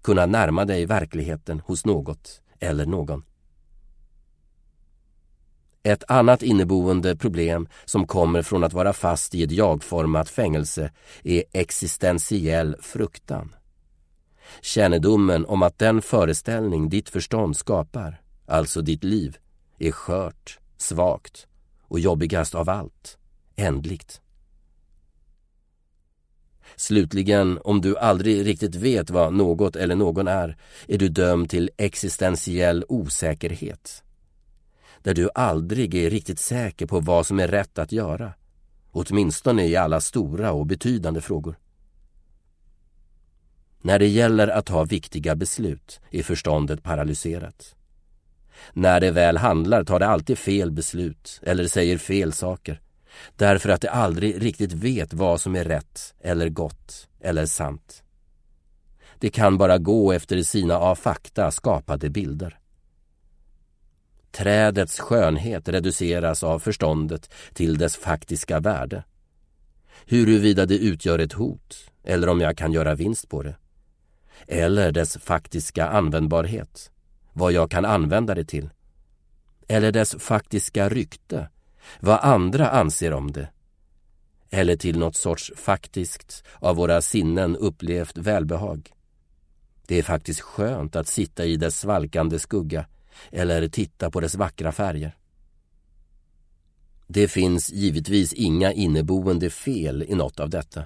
kunna 0.03 0.27
närma 0.27 0.65
dig 0.65 0.87
verkligheten 0.87 1.61
hos 1.61 1.85
något 1.85 2.43
eller 2.61 2.87
någon. 2.87 3.25
Ett 5.83 6.05
annat 6.09 6.43
inneboende 6.43 7.17
problem 7.17 7.69
som 7.85 8.07
kommer 8.07 8.43
från 8.43 8.65
att 8.65 8.73
vara 8.73 8.93
fast 8.93 9.35
i 9.35 9.43
ett 9.43 9.51
jagformat 9.51 10.29
fängelse 10.29 10.93
är 11.23 11.45
existentiell 11.53 12.77
fruktan. 12.81 13.55
Kännedomen 14.61 15.47
om 15.47 15.63
att 15.63 15.79
den 15.79 16.03
föreställning 16.03 16.89
ditt 16.89 17.09
förstånd 17.09 17.57
skapar, 17.57 18.21
alltså 18.47 18.83
ditt 18.83 19.05
liv, 19.05 19.37
är 19.79 19.93
skört, 19.93 20.59
svagt 20.77 21.47
och 21.83 22.01
jobbigast 22.01 22.55
av 22.55 22.71
allt, 22.71 23.19
ändligt. 23.57 24.21
Slutligen, 26.77 27.59
om 27.65 27.81
du 27.81 27.99
aldrig 27.99 28.47
riktigt 28.47 28.75
vet 28.75 29.11
vad 29.11 29.33
något 29.33 29.77
eller 29.77 29.95
någon 29.95 30.29
är, 30.29 30.57
är 30.89 30.99
du 30.99 31.09
dömd 31.09 31.51
till 31.51 31.71
existentiell 31.77 32.85
osäkerhet. 32.89 34.03
Där 35.03 35.15
du 35.15 35.31
aldrig 35.35 35.95
är 35.95 36.11
riktigt 36.11 36.39
säker 36.39 36.87
på 36.87 37.01
vad 37.01 37.27
som 37.27 37.41
är 37.41 37.49
rätt 37.49 37.79
att 37.79 37.93
göra, 37.93 38.33
åtminstone 38.91 39.67
i 39.67 39.77
alla 39.77 40.01
stora 40.01 40.53
och 40.53 40.67
betydande 40.67 41.21
frågor. 41.21 41.59
När 43.83 43.99
det 43.99 44.07
gäller 44.09 44.49
att 44.49 44.67
ta 44.67 44.85
viktiga 44.85 45.35
beslut 45.35 46.01
är 46.11 46.23
förståndet 46.23 46.83
paralyserat. 46.83 47.75
När 48.73 49.01
det 49.01 49.11
väl 49.11 49.37
handlar 49.37 49.85
tar 49.85 49.99
det 49.99 50.07
alltid 50.07 50.39
fel 50.39 50.71
beslut 50.71 51.41
eller 51.43 51.67
säger 51.67 51.99
fel 51.99 52.33
saker 52.33 52.81
därför 53.37 53.69
att 53.69 53.81
det 53.81 53.91
aldrig 53.91 54.43
riktigt 54.43 54.73
vet 54.73 55.13
vad 55.13 55.41
som 55.41 55.57
är 55.57 55.65
rätt 55.65 56.15
eller 56.21 56.49
gott 56.49 57.09
eller 57.21 57.47
sant. 57.47 58.03
Det 59.19 59.31
kan 59.31 59.59
bara 59.59 59.79
gå 59.79 60.13
efter 60.13 60.43
sina 60.43 60.79
av 60.79 60.95
fakta 60.95 61.51
skapade 61.51 62.11
bilder. 62.11 62.59
Trädets 64.31 65.01
skönhet 65.01 65.69
reduceras 65.69 66.43
av 66.43 66.59
förståndet 66.59 67.31
till 67.55 67.79
dess 67.79 67.97
faktiska 67.97 68.61
värde. 68.61 69.05
Huruvida 70.07 70.67
det 70.67 70.79
utgör 70.79 71.19
ett 71.19 71.33
hot 71.33 71.77
eller 72.05 72.29
om 72.29 72.41
jag 72.41 72.57
kan 72.57 72.73
göra 72.73 72.95
vinst 72.95 73.29
på 73.29 73.43
det 73.43 73.57
eller 74.47 74.93
dess 74.93 75.17
faktiska 75.17 75.89
användbarhet, 75.89 76.91
vad 77.33 77.53
jag 77.53 77.71
kan 77.71 77.85
använda 77.85 78.35
det 78.35 78.45
till, 78.45 78.71
eller 79.69 79.93
dess 79.93 80.17
faktiska 80.19 80.89
rykte, 80.89 81.49
vad 82.01 82.21
andra 82.21 82.69
anser 82.71 83.13
om 83.13 83.33
det, 83.33 83.49
eller 84.51 84.77
till 84.77 84.99
något 84.99 85.17
sorts 85.17 85.53
faktiskt, 85.57 86.45
av 86.59 86.77
våra 86.77 87.03
sinnen 87.03 87.57
upplevt 87.57 88.19
välbehag. 88.19 88.93
Det 89.87 89.99
är 89.99 90.03
faktiskt 90.03 90.41
skönt 90.41 90.97
att 90.97 91.09
sitta 91.09 91.45
i 91.45 91.57
dess 91.57 91.81
svalkande 91.81 92.39
skugga 92.39 92.87
eller 93.31 93.69
titta 93.69 94.11
på 94.11 94.21
dess 94.21 94.35
vackra 94.35 94.73
färger. 94.73 95.17
Det 97.07 97.29
finns 97.29 97.73
givetvis 97.73 98.33
inga 98.33 98.73
inneboende 98.73 99.51
fel 99.51 100.03
i 100.09 100.15
något 100.15 100.41
av 100.41 100.51
detta. 100.51 100.85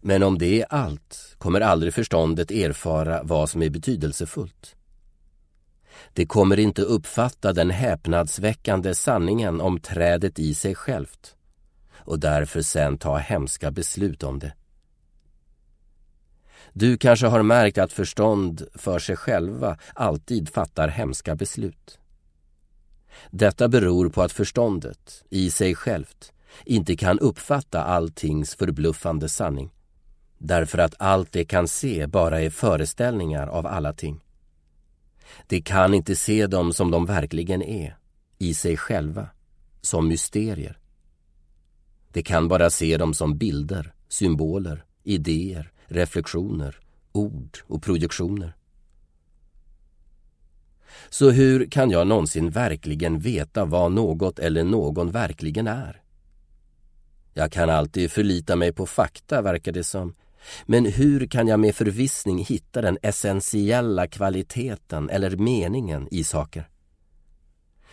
Men 0.00 0.22
om 0.22 0.38
det 0.38 0.60
är 0.60 0.66
allt 0.70 1.34
kommer 1.38 1.60
aldrig 1.60 1.94
förståndet 1.94 2.50
erfara 2.50 3.22
vad 3.22 3.50
som 3.50 3.62
är 3.62 3.70
betydelsefullt. 3.70 4.76
Det 6.12 6.26
kommer 6.26 6.58
inte 6.58 6.82
uppfatta 6.82 7.52
den 7.52 7.70
häpnadsväckande 7.70 8.94
sanningen 8.94 9.60
om 9.60 9.80
trädet 9.80 10.38
i 10.38 10.54
sig 10.54 10.74
självt 10.74 11.36
och 11.94 12.18
därför 12.18 12.62
sen 12.62 12.98
ta 12.98 13.16
hemska 13.16 13.70
beslut 13.70 14.22
om 14.22 14.38
det. 14.38 14.52
Du 16.72 16.98
kanske 16.98 17.26
har 17.26 17.42
märkt 17.42 17.78
att 17.78 17.92
förstånd 17.92 18.66
för 18.74 18.98
sig 18.98 19.16
själva 19.16 19.78
alltid 19.94 20.48
fattar 20.48 20.88
hemska 20.88 21.36
beslut. 21.36 21.98
Detta 23.30 23.68
beror 23.68 24.08
på 24.08 24.22
att 24.22 24.32
förståndet, 24.32 25.24
i 25.30 25.50
sig 25.50 25.74
självt, 25.74 26.32
inte 26.64 26.96
kan 26.96 27.18
uppfatta 27.18 27.82
alltings 27.82 28.54
förbluffande 28.54 29.28
sanning. 29.28 29.70
Därför 30.42 30.78
att 30.78 30.94
allt 30.98 31.32
det 31.32 31.44
kan 31.44 31.68
se 31.68 32.06
bara 32.06 32.40
är 32.40 32.50
föreställningar 32.50 33.46
av 33.46 33.66
alla 33.66 33.92
ting. 33.92 34.20
Det 35.46 35.62
kan 35.62 35.94
inte 35.94 36.16
se 36.16 36.46
dem 36.46 36.72
som 36.72 36.90
de 36.90 37.06
verkligen 37.06 37.62
är, 37.62 37.96
i 38.38 38.54
sig 38.54 38.76
själva, 38.76 39.28
som 39.80 40.08
mysterier. 40.08 40.78
Det 42.12 42.22
kan 42.22 42.48
bara 42.48 42.70
se 42.70 42.96
dem 42.96 43.14
som 43.14 43.38
bilder, 43.38 43.92
symboler, 44.08 44.84
idéer, 45.02 45.72
reflektioner, 45.86 46.78
ord 47.12 47.58
och 47.66 47.82
projektioner. 47.82 48.56
Så 51.10 51.30
hur 51.30 51.66
kan 51.66 51.90
jag 51.90 52.06
någonsin 52.06 52.50
verkligen 52.50 53.18
veta 53.18 53.64
vad 53.64 53.92
något 53.92 54.38
eller 54.38 54.64
någon 54.64 55.10
verkligen 55.10 55.66
är? 55.66 56.02
Jag 57.34 57.52
kan 57.52 57.70
alltid 57.70 58.12
förlita 58.12 58.56
mig 58.56 58.72
på 58.72 58.86
fakta, 58.86 59.42
verkar 59.42 59.72
det 59.72 59.84
som. 59.84 60.14
Men 60.66 60.86
hur 60.86 61.26
kan 61.26 61.48
jag 61.48 61.60
med 61.60 61.74
förvissning 61.74 62.44
hitta 62.44 62.82
den 62.82 62.98
essentiella 63.02 64.06
kvaliteten 64.06 65.10
eller 65.10 65.36
meningen 65.36 66.08
i 66.10 66.24
saker? 66.24 66.68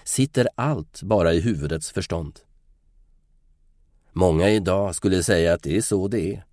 Sitter 0.03 0.47
allt 0.55 1.01
bara 1.01 1.33
i 1.33 1.39
huvudets 1.39 1.91
förstånd? 1.91 2.39
Många 4.13 4.49
idag 4.49 4.95
skulle 4.95 5.23
säga 5.23 5.53
att 5.53 5.63
det 5.63 5.77
är 5.77 5.81
så 5.81 6.07
det 6.07 6.33
är. 6.33 6.45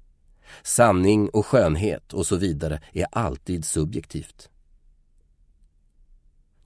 Sanning 0.63 1.29
och 1.29 1.47
skönhet 1.47 2.13
och 2.13 2.27
så 2.27 2.37
vidare 2.37 2.81
är 2.93 3.07
alltid 3.13 3.65
subjektivt. 3.65 4.51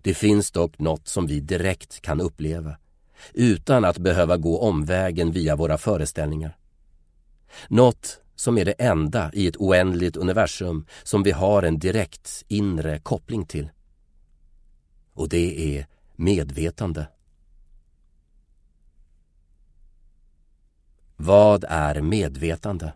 Det 0.03 0.15
finns 0.15 0.51
dock 0.51 0.79
något 0.79 1.09
som 1.09 1.27
vi 1.27 1.41
direkt 1.41 2.01
kan 2.01 2.21
uppleva 2.21 2.77
utan 3.35 3.85
att 3.85 3.99
behöva 3.99 4.37
gå 4.37 4.61
omvägen 4.61 5.33
via 5.33 5.57
våra 5.57 5.79
föreställningar. 5.79 6.57
Något 7.69 8.21
som 8.39 8.59
är 8.59 8.65
det 8.65 8.73
enda 8.73 9.31
i 9.33 9.47
ett 9.47 9.57
oändligt 9.57 10.17
universum 10.17 10.87
som 11.03 11.23
vi 11.23 11.31
har 11.31 11.63
en 11.63 11.79
direkt 11.79 12.45
inre 12.49 12.99
koppling 12.99 13.47
till. 13.47 13.71
Och 15.13 15.29
det 15.29 15.77
är 15.79 15.87
medvetande. 16.17 17.07
Vad 21.17 21.65
är 21.69 22.01
medvetande? 22.01 22.93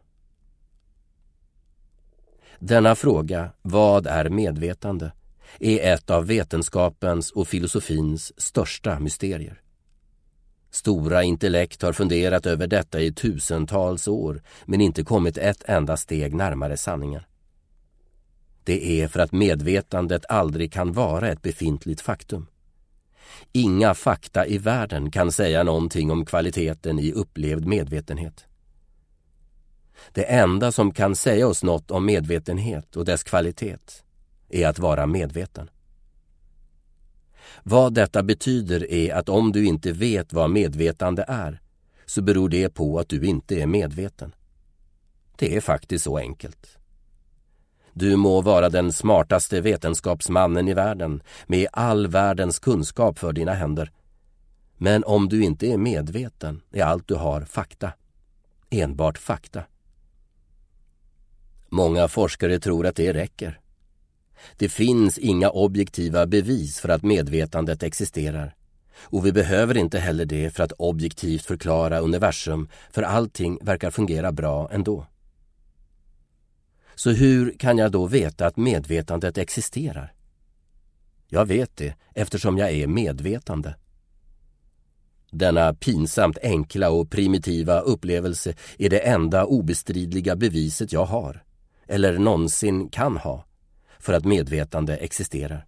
Denna 2.59 2.95
fråga, 2.95 3.51
vad 3.63 4.07
är 4.07 4.29
medvetande, 4.29 5.13
är 5.61 5.95
ett 5.95 6.11
av 6.11 6.27
vetenskapens 6.27 7.31
och 7.31 7.49
filosofins 7.49 8.41
största 8.41 8.99
mysterier. 8.99 9.63
Stora 10.75 11.23
intellekt 11.23 11.83
har 11.83 11.93
funderat 11.93 12.47
över 12.47 12.67
detta 12.67 13.01
i 13.01 13.13
tusentals 13.13 14.09
år 14.09 14.43
men 14.65 14.81
inte 14.81 15.05
kommit 15.05 15.39
ett 15.39 15.63
enda 15.67 15.97
steg 15.97 16.35
närmare 16.35 16.77
sanningen. 16.77 17.23
Det 18.65 19.01
är 19.01 19.09
för 19.09 19.21
att 19.21 19.33
medvetandet 19.33 20.25
aldrig 20.29 20.73
kan 20.73 20.93
vara 20.93 21.29
ett 21.29 21.43
befintligt 21.43 22.01
faktum. 22.01 22.47
Inga 23.53 23.95
fakta 23.95 24.47
i 24.47 24.59
världen 24.59 25.11
kan 25.11 25.33
säga 25.33 25.63
någonting 25.63 26.11
om 26.11 26.25
kvaliteten 26.25 26.99
i 26.99 27.13
upplevd 27.13 27.67
medvetenhet. 27.67 28.47
Det 30.13 30.25
enda 30.25 30.73
som 30.73 30.93
kan 30.93 31.17
säga 31.17 31.49
oss 31.49 31.63
något 31.63 31.91
om 31.91 32.07
medvetenhet 32.07 32.97
och 32.97 33.05
dess 33.05 33.23
kvalitet 33.23 33.77
är 34.49 34.69
att 34.69 34.79
vara 34.79 35.07
medveten. 35.07 35.71
Vad 37.63 37.95
detta 37.95 38.23
betyder 38.23 38.91
är 38.91 39.15
att 39.15 39.29
om 39.29 39.53
du 39.53 39.65
inte 39.65 39.93
vet 39.93 40.33
vad 40.33 40.51
medvetande 40.51 41.25
är 41.29 41.61
så 42.07 42.23
beror 42.23 42.49
det 42.49 42.69
på 42.69 42.99
att 42.99 43.09
du 43.09 43.27
inte 43.27 43.61
är 43.61 43.67
medveten. 43.67 44.35
Det 45.37 45.57
är 45.57 45.61
faktiskt 45.61 46.05
så 46.05 46.19
enkelt. 46.19 46.79
Du 47.93 48.17
må 48.17 48.41
vara 48.41 48.69
den 48.69 48.93
smartaste 48.93 49.61
vetenskapsmannen 49.61 50.69
i 50.69 50.75
världen 50.75 51.23
med 51.47 51.69
all 51.73 52.07
världens 52.07 52.59
kunskap 52.59 53.19
för 53.19 53.33
dina 53.33 53.53
händer. 53.53 53.93
Men 54.77 55.05
om 55.05 55.29
du 55.29 55.45
inte 55.45 55.67
är 55.67 55.77
medveten 55.77 56.61
är 56.73 56.85
allt 56.85 57.09
du 57.09 57.15
har 57.15 57.41
fakta. 57.41 57.93
Enbart 58.71 59.19
fakta. 59.19 59.63
Många 61.69 62.09
forskare 62.09 62.59
tror 62.59 62.87
att 62.87 62.97
det 62.97 63.13
räcker. 63.13 63.62
Det 64.57 64.69
finns 64.69 65.19
inga 65.19 65.51
objektiva 65.51 66.27
bevis 66.27 66.81
för 66.81 66.89
att 66.89 67.03
medvetandet 67.03 67.83
existerar. 67.83 68.55
Och 69.01 69.27
vi 69.27 69.33
behöver 69.33 69.77
inte 69.77 69.99
heller 69.99 70.25
det 70.25 70.51
för 70.51 70.65
att 70.65 70.73
objektivt 70.73 71.45
förklara 71.45 72.01
universum, 72.01 72.69
för 72.91 73.03
allting 73.03 73.59
verkar 73.63 73.91
fungera 73.91 74.33
bra 74.33 74.71
ändå. 74.73 75.07
Så 76.95 77.11
hur 77.11 77.59
kan 77.59 77.79
jag 77.79 77.93
då 77.93 78.07
veta 78.07 78.47
att 78.47 78.57
medvetandet 78.57 79.39
existerar? 79.39 80.13
Jag 81.29 81.47
vet 81.47 81.77
det 81.77 81.95
eftersom 82.15 82.59
jag 82.59 82.71
är 82.73 82.87
medvetande. 82.87 83.75
Denna 85.31 85.75
pinsamt 85.75 86.39
enkla 86.43 86.91
och 86.91 87.11
primitiva 87.11 87.81
upplevelse 87.81 88.55
är 88.79 88.91
det 88.91 88.99
enda 88.99 89.45
obestridliga 89.45 90.37
beviset 90.37 90.93
jag 90.93 91.05
har, 91.05 91.45
eller 91.87 92.19
någonsin 92.19 92.89
kan 92.89 93.17
ha, 93.17 93.45
för 94.03 94.13
att 94.13 94.25
medvetande 94.25 94.97
existerar. 94.97 95.67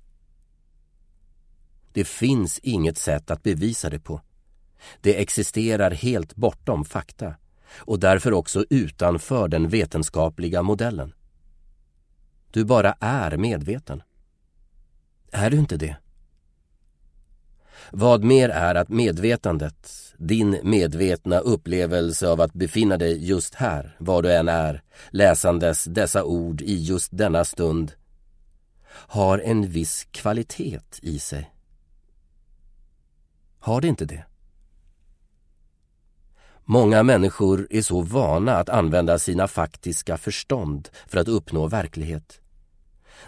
Det 1.93 2.05
finns 2.05 2.59
inget 2.59 2.99
sätt 2.99 3.31
att 3.31 3.43
bevisa 3.43 3.91
det 3.91 3.99
på. 3.99 4.21
Det 5.01 5.21
existerar 5.21 5.91
helt 5.91 6.37
bortom 6.37 6.85
fakta 6.85 7.35
och 7.77 7.99
därför 7.99 8.33
också 8.33 8.65
utanför 8.71 9.49
den 9.49 9.69
vetenskapliga 9.69 10.63
modellen. 10.63 11.15
Du 12.51 12.65
bara 12.65 12.97
är 13.01 13.37
medveten. 13.37 14.03
Är 15.33 15.51
du 15.51 15.57
inte 15.57 15.77
det? 15.77 15.97
Vad 17.91 18.25
mer 18.25 18.49
är 18.49 18.75
att 18.75 18.89
medvetandet, 18.89 20.15
din 20.17 20.59
medvetna 20.63 21.39
upplevelse 21.39 22.29
av 22.29 22.41
att 22.41 22.53
befinna 22.53 22.97
dig 22.97 23.27
just 23.27 23.55
här, 23.55 23.97
var 23.99 24.23
du 24.23 24.33
än 24.33 24.49
är, 24.49 24.83
läsandes 25.11 25.85
dessa 25.85 26.25
ord 26.25 26.61
i 26.61 26.75
just 26.75 27.09
denna 27.13 27.45
stund, 27.45 27.93
har 28.97 29.39
en 29.39 29.69
viss 29.69 30.07
kvalitet 30.11 30.81
i 31.03 31.19
sig. 31.19 31.51
Har 33.59 33.81
det 33.81 33.89
inte 33.89 34.05
det? 34.05 34.25
Många 36.65 37.03
människor 37.03 37.67
är 37.71 37.83
så 37.83 38.01
vana 38.01 38.57
att 38.57 38.69
använda 38.69 39.19
sina 39.19 39.49
faktiska 39.49 40.17
förstånd 40.17 40.89
för 41.07 41.19
att 41.19 41.29
uppnå 41.29 41.67
verklighet. 41.67 42.41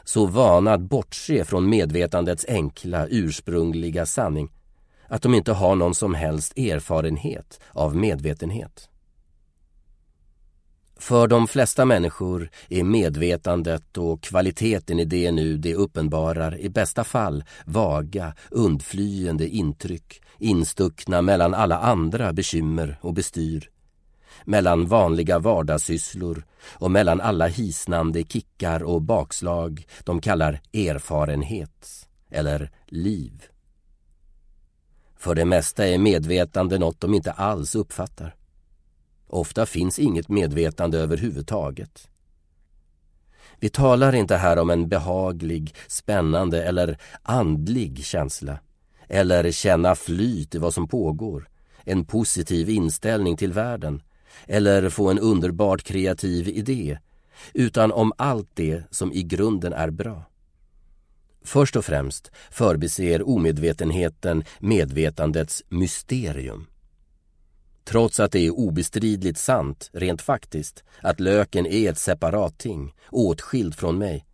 Så 0.04 0.26
vana 0.26 0.72
att 0.72 0.80
bortse 0.80 1.44
från 1.44 1.68
medvetandets 1.68 2.44
enkla, 2.48 3.06
ursprungliga 3.06 4.06
sanning 4.06 4.50
att 5.08 5.22
de 5.22 5.34
inte 5.34 5.52
har 5.52 5.76
någon 5.76 5.94
som 5.94 6.14
helst 6.14 6.58
erfarenhet 6.58 7.60
av 7.70 7.96
medvetenhet. 7.96 8.88
För 10.98 11.28
de 11.28 11.48
flesta 11.48 11.84
människor 11.84 12.50
är 12.68 12.84
medvetandet 12.84 13.98
och 13.98 14.22
kvaliteten 14.22 15.00
i 15.00 15.04
det 15.04 15.32
nu 15.32 15.56
det 15.56 15.74
uppenbarar 15.74 16.58
i 16.58 16.68
bästa 16.68 17.04
fall 17.04 17.44
vaga, 17.64 18.34
undflyende 18.50 19.48
intryck 19.48 20.22
instuckna 20.38 21.22
mellan 21.22 21.54
alla 21.54 21.78
andra 21.78 22.32
bekymmer 22.32 22.98
och 23.00 23.14
bestyr. 23.14 23.70
Mellan 24.44 24.86
vanliga 24.86 25.38
vardagssysslor 25.38 26.44
och 26.72 26.90
mellan 26.90 27.20
alla 27.20 27.46
hisnande 27.46 28.24
kickar 28.24 28.82
och 28.82 29.02
bakslag 29.02 29.86
de 30.04 30.20
kallar 30.20 30.60
erfarenhet 30.72 32.08
eller 32.30 32.70
liv. 32.86 33.42
För 35.16 35.34
det 35.34 35.44
mesta 35.44 35.86
är 35.86 35.98
medvetande 35.98 36.78
något 36.78 37.00
de 37.00 37.14
inte 37.14 37.32
alls 37.32 37.74
uppfattar. 37.74 38.34
Ofta 39.26 39.66
finns 39.66 39.98
inget 39.98 40.28
medvetande 40.28 40.98
överhuvudtaget. 40.98 42.08
Vi 43.60 43.68
talar 43.68 44.14
inte 44.14 44.36
här 44.36 44.58
om 44.58 44.70
en 44.70 44.88
behaglig, 44.88 45.74
spännande 45.86 46.62
eller 46.62 46.98
andlig 47.22 48.04
känsla 48.04 48.58
eller 49.08 49.50
känna 49.50 49.94
flyt 49.94 50.54
i 50.54 50.58
vad 50.58 50.74
som 50.74 50.88
pågår, 50.88 51.48
en 51.84 52.04
positiv 52.04 52.70
inställning 52.70 53.36
till 53.36 53.52
världen 53.52 54.02
eller 54.46 54.88
få 54.88 55.10
en 55.10 55.18
underbart 55.18 55.82
kreativ 55.82 56.48
idé 56.48 56.98
utan 57.54 57.92
om 57.92 58.12
allt 58.18 58.50
det 58.54 58.82
som 58.90 59.12
i 59.12 59.22
grunden 59.22 59.72
är 59.72 59.90
bra. 59.90 60.22
Först 61.44 61.76
och 61.76 61.84
främst 61.84 62.30
förbiser 62.50 63.28
omedvetenheten 63.28 64.44
medvetandets 64.58 65.64
mysterium. 65.68 66.66
Trots 67.88 68.20
att 68.20 68.32
det 68.32 68.46
är 68.46 68.58
obestridligt 68.58 69.38
sant, 69.38 69.90
rent 69.92 70.22
faktiskt, 70.22 70.84
att 71.00 71.20
löken 71.20 71.66
är 71.66 71.90
ett 71.90 71.98
separat 71.98 72.58
ting, 72.58 72.94
åtskild 73.10 73.74
från 73.74 73.98
mig, 73.98 74.26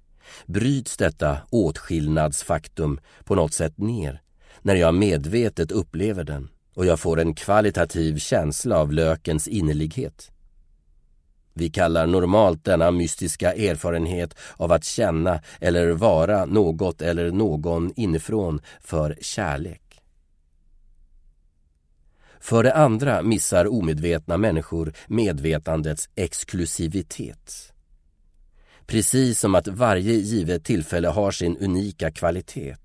bryts 0.46 0.96
detta 0.96 1.38
åtskillnadsfaktum 1.50 3.00
på 3.24 3.34
något 3.34 3.54
sätt 3.54 3.78
ner 3.78 4.22
när 4.62 4.74
jag 4.74 4.94
medvetet 4.94 5.72
upplever 5.72 6.24
den 6.24 6.48
och 6.74 6.86
jag 6.86 7.00
får 7.00 7.20
en 7.20 7.34
kvalitativ 7.34 8.18
känsla 8.18 8.78
av 8.78 8.92
lökens 8.92 9.48
innerlighet. 9.48 10.30
Vi 11.54 11.70
kallar 11.70 12.06
normalt 12.06 12.64
denna 12.64 12.90
mystiska 12.90 13.52
erfarenhet 13.52 14.34
av 14.56 14.72
att 14.72 14.84
känna 14.84 15.40
eller 15.60 15.90
vara 15.90 16.44
något 16.44 17.02
eller 17.02 17.30
någon 17.30 17.92
inifrån 17.96 18.60
för 18.80 19.18
kärlek. 19.20 19.81
För 22.42 22.62
det 22.62 22.74
andra 22.74 23.22
missar 23.22 23.66
omedvetna 23.66 24.36
människor 24.36 24.92
medvetandets 25.06 26.08
exklusivitet. 26.14 27.72
Precis 28.86 29.40
som 29.40 29.54
att 29.54 29.68
varje 29.68 30.12
givet 30.12 30.64
tillfälle 30.64 31.08
har 31.08 31.30
sin 31.30 31.56
unika 31.56 32.10
kvalitet 32.10 32.76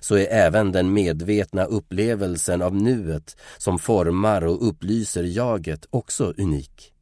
så 0.00 0.16
är 0.16 0.26
även 0.26 0.72
den 0.72 0.92
medvetna 0.92 1.64
upplevelsen 1.64 2.62
av 2.62 2.74
nuet 2.74 3.36
som 3.58 3.78
formar 3.78 4.44
och 4.44 4.68
upplyser 4.68 5.24
jaget 5.24 5.86
också 5.90 6.34
unik. 6.36 6.92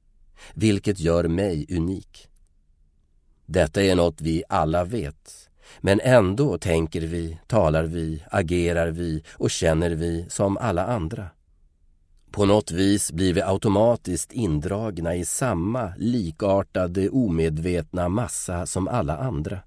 Vilket 0.54 1.00
gör 1.00 1.28
mig 1.28 1.66
unik. 1.70 2.28
Detta 3.46 3.82
är 3.82 3.94
något 3.94 4.20
vi 4.20 4.42
alla 4.48 4.84
vet. 4.84 5.50
Men 5.80 6.00
ändå 6.00 6.58
tänker 6.58 7.00
vi, 7.00 7.38
talar 7.46 7.84
vi, 7.84 8.22
agerar 8.30 8.90
vi 8.90 9.22
och 9.32 9.50
känner 9.50 9.90
vi 9.90 10.26
som 10.28 10.56
alla 10.56 10.86
andra. 10.86 11.30
På 12.32 12.44
något 12.44 12.70
vis 12.70 13.12
blir 13.12 13.34
vi 13.34 13.42
automatiskt 13.42 14.32
indragna 14.32 15.14
i 15.14 15.24
samma 15.24 15.92
likartade 15.96 17.08
omedvetna 17.08 18.08
massa 18.08 18.66
som 18.66 18.88
alla 18.88 19.16
andra. 19.16 19.60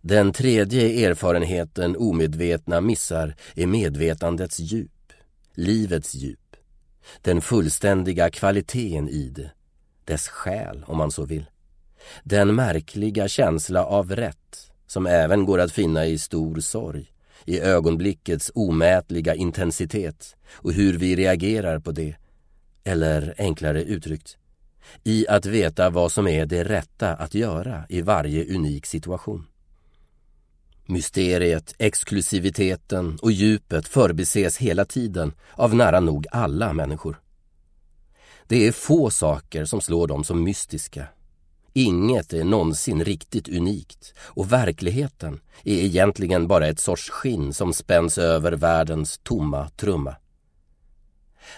Den 0.00 0.32
tredje 0.32 1.08
erfarenheten 1.08 1.96
omedvetna 1.96 2.80
missar 2.80 3.34
är 3.54 3.66
medvetandets 3.66 4.58
djup, 4.60 5.12
livets 5.54 6.14
djup, 6.14 6.56
den 7.22 7.40
fullständiga 7.40 8.30
kvaliteten 8.30 9.08
i 9.08 9.28
det, 9.28 9.50
dess 10.04 10.28
själ 10.28 10.84
om 10.86 10.98
man 10.98 11.10
så 11.10 11.24
vill. 11.24 11.46
Den 12.24 12.54
märkliga 12.54 13.28
känsla 13.28 13.84
av 13.84 14.16
rätt 14.16 14.70
som 14.86 15.06
även 15.06 15.44
går 15.44 15.58
att 15.58 15.72
finna 15.72 16.06
i 16.06 16.18
stor 16.18 16.60
sorg, 16.60 17.12
i 17.46 17.60
ögonblickets 17.60 18.50
omätliga 18.54 19.34
intensitet 19.34 20.36
och 20.52 20.72
hur 20.72 20.98
vi 20.98 21.16
reagerar 21.16 21.78
på 21.78 21.92
det. 21.92 22.16
Eller 22.84 23.34
enklare 23.38 23.82
uttryckt, 23.82 24.36
i 25.04 25.26
att 25.28 25.46
veta 25.46 25.90
vad 25.90 26.12
som 26.12 26.28
är 26.28 26.46
det 26.46 26.64
rätta 26.64 27.14
att 27.14 27.34
göra 27.34 27.86
i 27.88 28.00
varje 28.00 28.54
unik 28.54 28.86
situation. 28.86 29.46
Mysteriet, 30.88 31.74
exklusiviteten 31.78 33.18
och 33.22 33.32
djupet 33.32 33.88
förbises 33.88 34.56
hela 34.56 34.84
tiden 34.84 35.32
av 35.52 35.74
nära 35.74 36.00
nog 36.00 36.26
alla 36.30 36.72
människor. 36.72 37.20
Det 38.46 38.66
är 38.66 38.72
få 38.72 39.10
saker 39.10 39.64
som 39.64 39.80
slår 39.80 40.06
dem 40.06 40.24
som 40.24 40.44
mystiska. 40.44 41.06
Inget 41.76 42.32
är 42.32 42.44
någonsin 42.44 43.04
riktigt 43.04 43.48
unikt 43.48 44.14
och 44.18 44.52
verkligheten 44.52 45.40
är 45.64 45.74
egentligen 45.74 46.48
bara 46.48 46.66
ett 46.66 46.80
sorts 46.80 47.10
skinn 47.10 47.54
som 47.54 47.72
spänns 47.74 48.18
över 48.18 48.52
världens 48.52 49.18
tomma 49.22 49.68
trumma. 49.68 50.16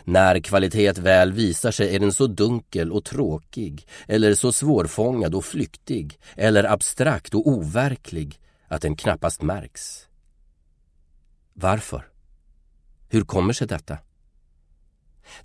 När 0.05 0.41
kvalitet 0.41 0.93
väl 0.93 1.33
visar 1.33 1.71
sig 1.71 1.95
är 1.95 1.99
den 1.99 2.13
så 2.13 2.27
dunkel 2.27 2.93
och 2.93 3.05
tråkig 3.05 3.87
eller 4.09 4.35
så 4.35 4.53
svårfångad 4.53 5.35
och 5.35 5.45
flyktig 5.45 6.19
eller 6.37 6.65
abstrakt 6.65 7.35
och 7.35 7.47
overklig 7.47 8.41
att 8.69 8.83
den 8.83 8.97
knappast 8.97 9.43
märks. 9.43 10.07
Varför? 11.53 12.09
Hur 13.09 13.25
kommer 13.25 13.53
sig 13.53 13.67
detta? 13.67 13.99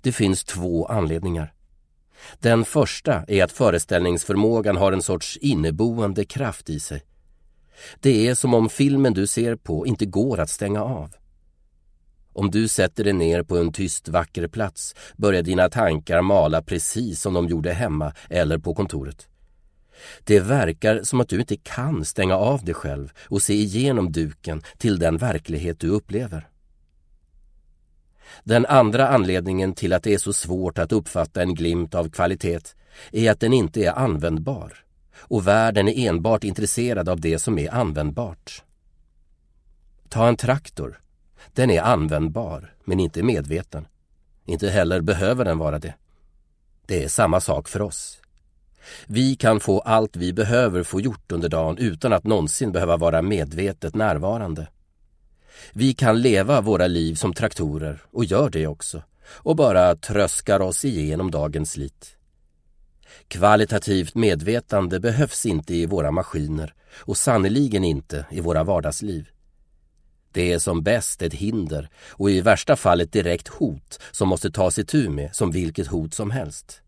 Det 0.00 0.12
finns 0.12 0.44
två 0.44 0.86
anledningar. 0.86 1.54
Den 2.40 2.64
första 2.64 3.24
är 3.28 3.44
att 3.44 3.52
föreställningsförmågan 3.52 4.76
har 4.76 4.92
en 4.92 5.02
sorts 5.02 5.36
inneboende 5.36 6.24
kraft 6.24 6.70
i 6.70 6.80
sig. 6.80 7.02
Det 8.00 8.28
är 8.28 8.34
som 8.34 8.54
om 8.54 8.68
filmen 8.68 9.14
du 9.14 9.26
ser 9.26 9.56
på 9.56 9.86
inte 9.86 10.06
går 10.06 10.40
att 10.40 10.50
stänga 10.50 10.82
av. 10.82 11.10
Om 12.32 12.50
du 12.50 12.68
sätter 12.68 13.04
dig 13.04 13.12
ner 13.12 13.42
på 13.42 13.58
en 13.58 13.72
tyst 13.72 14.08
vacker 14.08 14.48
plats 14.48 14.94
börjar 15.16 15.42
dina 15.42 15.68
tankar 15.68 16.22
mala 16.22 16.62
precis 16.62 17.20
som 17.20 17.34
de 17.34 17.48
gjorde 17.48 17.72
hemma 17.72 18.12
eller 18.30 18.58
på 18.58 18.74
kontoret. 18.74 19.28
Det 20.24 20.40
verkar 20.40 21.02
som 21.02 21.20
att 21.20 21.28
du 21.28 21.40
inte 21.40 21.56
kan 21.56 22.04
stänga 22.04 22.36
av 22.36 22.64
dig 22.64 22.74
själv 22.74 23.12
och 23.18 23.42
se 23.42 23.54
igenom 23.54 24.12
duken 24.12 24.62
till 24.78 24.98
den 24.98 25.16
verklighet 25.16 25.80
du 25.80 25.88
upplever. 25.88 26.48
Den 28.44 28.66
andra 28.66 29.08
anledningen 29.08 29.74
till 29.74 29.92
att 29.92 30.02
det 30.02 30.14
är 30.14 30.18
så 30.18 30.32
svårt 30.32 30.78
att 30.78 30.92
uppfatta 30.92 31.42
en 31.42 31.54
glimt 31.54 31.94
av 31.94 32.10
kvalitet 32.10 32.60
är 33.12 33.30
att 33.30 33.40
den 33.40 33.52
inte 33.52 33.84
är 33.84 33.98
användbar 33.98 34.84
och 35.18 35.46
världen 35.46 35.88
är 35.88 36.08
enbart 36.08 36.44
intresserad 36.44 37.08
av 37.08 37.20
det 37.20 37.38
som 37.38 37.58
är 37.58 37.74
användbart. 37.74 38.62
Ta 40.08 40.28
en 40.28 40.36
traktor. 40.36 41.00
Den 41.52 41.70
är 41.70 41.82
användbar, 41.82 42.74
men 42.84 43.00
inte 43.00 43.22
medveten. 43.22 43.86
Inte 44.44 44.70
heller 44.70 45.00
behöver 45.00 45.44
den 45.44 45.58
vara 45.58 45.78
det. 45.78 45.94
Det 46.86 47.04
är 47.04 47.08
samma 47.08 47.40
sak 47.40 47.68
för 47.68 47.82
oss. 47.82 48.20
Vi 49.06 49.36
kan 49.36 49.60
få 49.60 49.80
allt 49.80 50.16
vi 50.16 50.32
behöver 50.32 50.82
få 50.82 51.00
gjort 51.00 51.32
under 51.32 51.48
dagen 51.48 51.78
utan 51.78 52.12
att 52.12 52.24
någonsin 52.24 52.72
behöva 52.72 52.96
vara 52.96 53.22
medvetet 53.22 53.94
närvarande. 53.94 54.66
Vi 55.72 55.94
kan 55.94 56.22
leva 56.22 56.60
våra 56.60 56.86
liv 56.86 57.14
som 57.14 57.34
traktorer 57.34 58.02
och 58.10 58.24
gör 58.24 58.50
det 58.50 58.66
också 58.66 59.02
och 59.26 59.56
bara 59.56 59.96
tröskar 59.96 60.60
oss 60.60 60.84
igenom 60.84 61.30
dagens 61.30 61.70
slit. 61.70 62.16
Kvalitativt 63.28 64.14
medvetande 64.14 65.00
behövs 65.00 65.46
inte 65.46 65.74
i 65.74 65.86
våra 65.86 66.10
maskiner 66.10 66.74
och 66.96 67.16
sannoliken 67.16 67.84
inte 67.84 68.26
i 68.30 68.40
våra 68.40 68.64
vardagsliv. 68.64 69.28
Det 70.32 70.52
är 70.52 70.58
som 70.58 70.82
bäst 70.82 71.22
ett 71.22 71.34
hinder 71.34 71.88
och 72.10 72.30
i 72.30 72.40
värsta 72.40 72.76
fall 72.76 73.00
ett 73.00 73.12
direkt 73.12 73.48
hot 73.48 74.00
som 74.10 74.28
måste 74.28 74.50
tas 74.50 74.78
itu 74.78 75.08
med 75.08 75.34
som 75.36 75.50
vilket 75.50 75.86
hot 75.86 76.14
som 76.14 76.30
helst. 76.30 76.82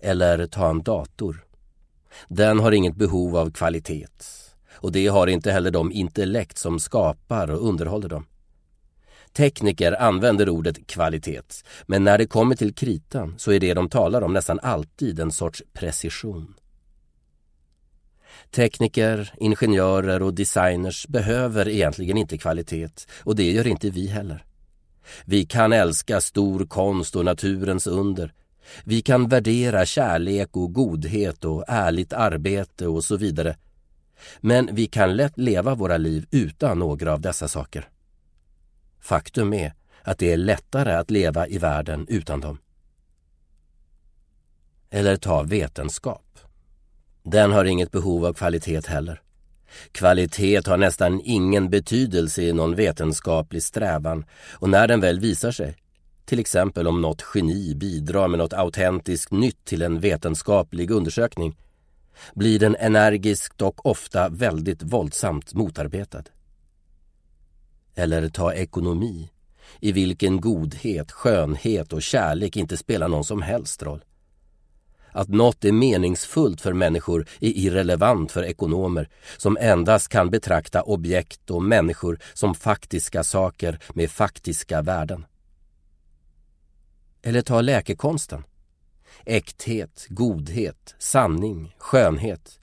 Eller 0.00 0.46
ta 0.46 0.70
en 0.70 0.82
dator. 0.82 1.44
Den 2.28 2.60
har 2.60 2.72
inget 2.72 2.96
behov 2.96 3.36
av 3.36 3.50
kvalitet 3.50 4.06
och 4.74 4.92
det 4.92 5.06
har 5.06 5.26
inte 5.26 5.52
heller 5.52 5.70
de 5.70 5.92
intellekt 5.92 6.58
som 6.58 6.80
skapar 6.80 7.50
och 7.50 7.68
underhåller 7.68 8.08
dem. 8.08 8.26
Tekniker 9.32 10.02
använder 10.02 10.48
ordet 10.48 10.86
kvalitet, 10.86 11.42
men 11.86 12.04
när 12.04 12.18
det 12.18 12.26
kommer 12.26 12.56
till 12.56 12.74
kritan 12.74 13.34
så 13.38 13.52
är 13.52 13.60
det 13.60 13.74
de 13.74 13.88
talar 13.88 14.22
om 14.22 14.32
nästan 14.32 14.60
alltid 14.62 15.20
en 15.20 15.32
sorts 15.32 15.62
precision. 15.72 16.54
Tekniker, 18.50 19.34
ingenjörer 19.36 20.22
och 20.22 20.34
designers 20.34 21.06
behöver 21.08 21.68
egentligen 21.68 22.16
inte 22.16 22.38
kvalitet 22.38 22.88
och 23.24 23.36
det 23.36 23.52
gör 23.52 23.66
inte 23.66 23.90
vi 23.90 24.06
heller. 24.06 24.44
Vi 25.24 25.46
kan 25.46 25.72
älska 25.72 26.20
stor 26.20 26.66
konst 26.66 27.16
och 27.16 27.24
naturens 27.24 27.86
under 27.86 28.32
vi 28.84 29.02
kan 29.02 29.28
värdera 29.28 29.86
kärlek 29.86 30.56
och 30.56 30.72
godhet 30.72 31.44
och 31.44 31.64
ärligt 31.68 32.12
arbete 32.12 32.86
och 32.86 33.04
så 33.04 33.16
vidare. 33.16 33.56
Men 34.40 34.68
vi 34.72 34.86
kan 34.86 35.16
lätt 35.16 35.38
leva 35.38 35.74
våra 35.74 35.96
liv 35.96 36.26
utan 36.30 36.78
några 36.78 37.12
av 37.12 37.20
dessa 37.20 37.48
saker. 37.48 37.88
Faktum 39.00 39.52
är 39.52 39.74
att 40.02 40.18
det 40.18 40.32
är 40.32 40.36
lättare 40.36 40.92
att 40.92 41.10
leva 41.10 41.46
i 41.46 41.58
världen 41.58 42.06
utan 42.08 42.40
dem. 42.40 42.58
Eller 44.90 45.16
ta 45.16 45.42
vetenskap. 45.42 46.38
Den 47.22 47.52
har 47.52 47.64
inget 47.64 47.90
behov 47.90 48.24
av 48.24 48.32
kvalitet 48.32 48.86
heller. 48.86 49.22
Kvalitet 49.92 50.66
har 50.66 50.76
nästan 50.76 51.20
ingen 51.24 51.70
betydelse 51.70 52.42
i 52.42 52.52
någon 52.52 52.74
vetenskaplig 52.74 53.62
strävan 53.62 54.24
och 54.52 54.68
när 54.68 54.88
den 54.88 55.00
väl 55.00 55.20
visar 55.20 55.52
sig 55.52 55.76
till 56.24 56.38
exempel 56.40 56.86
om 56.86 57.00
något 57.00 57.24
geni 57.34 57.74
bidrar 57.74 58.28
med 58.28 58.38
något 58.38 58.52
autentiskt 58.52 59.32
nytt 59.32 59.64
till 59.64 59.82
en 59.82 60.00
vetenskaplig 60.00 60.90
undersökning, 60.90 61.56
blir 62.34 62.58
den 62.58 62.76
energiskt 62.76 63.62
och 63.62 63.86
ofta 63.86 64.28
väldigt 64.28 64.82
våldsamt 64.82 65.54
motarbetad. 65.54 66.24
Eller 67.94 68.28
ta 68.28 68.52
ekonomi. 68.52 69.30
i 69.80 69.92
vilken 69.92 70.40
godhet, 70.40 71.12
skönhet 71.12 71.92
och 71.92 72.02
kärlek 72.02 72.56
inte 72.56 72.76
spelar 72.76 73.08
någon 73.08 73.24
som 73.24 73.42
helst 73.42 73.82
roll. 73.82 74.04
Att 75.12 75.28
något 75.28 75.64
är 75.64 75.72
meningsfullt 75.72 76.60
för 76.60 76.72
människor 76.72 77.26
är 77.40 77.48
irrelevant 77.48 78.32
för 78.32 78.42
ekonomer 78.42 79.08
som 79.36 79.56
endast 79.60 80.08
kan 80.08 80.30
betrakta 80.30 80.82
objekt 80.82 81.50
och 81.50 81.62
människor 81.62 82.18
som 82.34 82.54
faktiska 82.54 83.24
saker 83.24 83.78
med 83.94 84.10
faktiska 84.10 84.82
värden. 84.82 85.26
Eller 87.22 87.42
ta 87.42 87.60
läkekonsten. 87.60 88.44
Äkthet, 89.24 90.06
godhet, 90.08 90.94
sanning, 90.98 91.74
skönhet. 91.78 92.60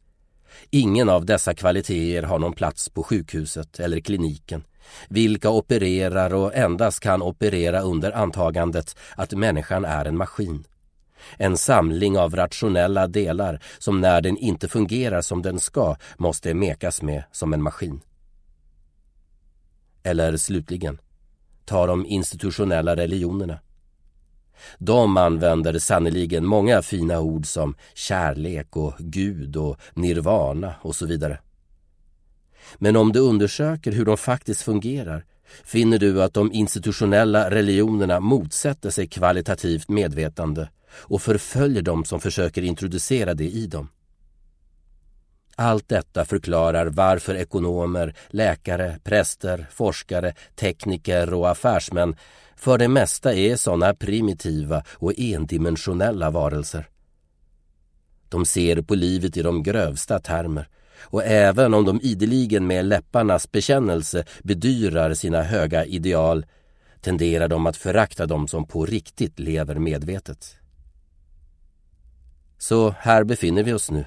Ingen 0.69 1.09
av 1.09 1.25
dessa 1.25 1.53
kvaliteter 1.53 2.23
har 2.23 2.39
någon 2.39 2.53
plats 2.53 2.89
på 2.89 3.03
sjukhuset 3.03 3.79
eller 3.79 3.99
kliniken 3.99 4.63
vilka 5.09 5.49
opererar 5.49 6.33
och 6.33 6.55
endast 6.55 6.99
kan 6.99 7.21
operera 7.21 7.81
under 7.81 8.11
antagandet 8.11 8.95
att 9.15 9.31
människan 9.31 9.85
är 9.85 10.05
en 10.05 10.17
maskin. 10.17 10.63
En 11.37 11.57
samling 11.57 12.17
av 12.17 12.35
rationella 12.35 13.07
delar 13.07 13.63
som 13.79 14.01
när 14.01 14.21
den 14.21 14.37
inte 14.37 14.67
fungerar 14.67 15.21
som 15.21 15.41
den 15.41 15.59
ska 15.59 15.95
måste 16.17 16.53
mekas 16.53 17.01
med 17.01 17.23
som 17.31 17.53
en 17.53 17.61
maskin. 17.61 18.01
Eller 20.03 20.37
slutligen, 20.37 20.99
ta 21.65 21.85
de 21.85 22.05
institutionella 22.05 22.95
religionerna. 22.95 23.59
De 24.77 25.17
använder 25.17 25.79
sannoliken 25.79 26.45
många 26.45 26.81
fina 26.81 27.19
ord 27.19 27.45
som 27.45 27.75
kärlek 27.93 28.75
och 28.77 28.93
Gud 28.99 29.55
och 29.55 29.77
nirvana 29.93 30.73
och 30.81 30.95
så 30.95 31.05
vidare. 31.05 31.39
Men 32.77 32.95
om 32.95 33.11
du 33.11 33.19
undersöker 33.19 33.91
hur 33.91 34.05
de 34.05 34.17
faktiskt 34.17 34.61
fungerar 34.61 35.25
finner 35.63 35.99
du 35.99 36.23
att 36.23 36.33
de 36.33 36.53
institutionella 36.53 37.49
religionerna 37.49 38.19
motsätter 38.19 38.89
sig 38.89 39.07
kvalitativt 39.07 39.89
medvetande 39.89 40.69
och 40.91 41.21
förföljer 41.21 41.81
dem 41.81 42.05
som 42.05 42.19
försöker 42.19 42.61
introducera 42.61 43.33
det 43.33 43.49
i 43.49 43.67
dem. 43.67 43.89
Allt 45.55 45.89
detta 45.89 46.25
förklarar 46.25 46.85
varför 46.85 47.35
ekonomer, 47.35 48.15
läkare, 48.29 48.99
präster, 49.03 49.67
forskare, 49.71 50.33
tekniker 50.55 51.33
och 51.33 51.49
affärsmän 51.49 52.15
för 52.61 52.77
det 52.77 52.87
mesta 52.87 53.33
är 53.33 53.55
sådana 53.55 53.93
primitiva 53.93 54.83
och 54.89 55.13
endimensionella 55.17 56.29
varelser. 56.29 56.89
De 58.29 58.45
ser 58.45 58.81
på 58.81 58.95
livet 58.95 59.37
i 59.37 59.41
de 59.41 59.63
grövsta 59.63 60.19
termer 60.19 60.67
och 61.01 61.23
även 61.23 61.73
om 61.73 61.85
de 61.85 61.99
ideligen 62.01 62.67
med 62.67 62.85
läpparnas 62.85 63.51
bekännelse 63.51 64.23
bedyrar 64.43 65.13
sina 65.13 65.41
höga 65.41 65.85
ideal 65.85 66.45
tenderar 66.99 67.47
de 67.47 67.65
att 67.67 67.77
förakta 67.77 68.25
dem 68.25 68.47
som 68.47 68.67
på 68.67 68.85
riktigt 68.85 69.39
lever 69.39 69.75
medvetet. 69.75 70.55
Så 72.57 72.95
här 72.99 73.23
befinner 73.23 73.63
vi 73.63 73.73
oss 73.73 73.91
nu. 73.91 74.05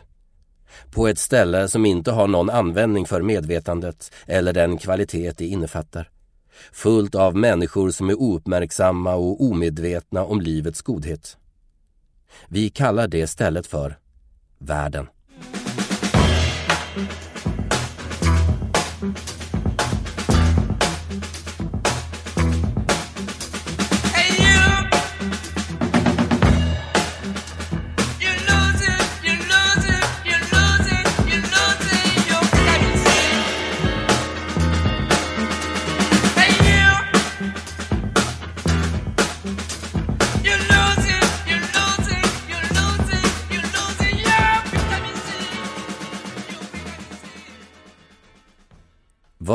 På 0.90 1.08
ett 1.08 1.18
ställe 1.18 1.68
som 1.68 1.86
inte 1.86 2.10
har 2.10 2.28
någon 2.28 2.50
användning 2.50 3.06
för 3.06 3.22
medvetandet 3.22 4.12
eller 4.26 4.52
den 4.52 4.78
kvalitet 4.78 5.32
det 5.36 5.46
innefattar. 5.46 6.10
Fullt 6.72 7.14
av 7.14 7.36
människor 7.36 7.90
som 7.90 8.10
är 8.10 8.14
ouppmärksamma 8.14 9.14
och 9.14 9.42
omedvetna 9.44 10.24
om 10.24 10.40
livets 10.40 10.82
godhet. 10.82 11.36
Vi 12.48 12.70
kallar 12.70 13.08
det 13.08 13.26
stället 13.26 13.66
för 13.66 13.98
världen. 14.58 15.06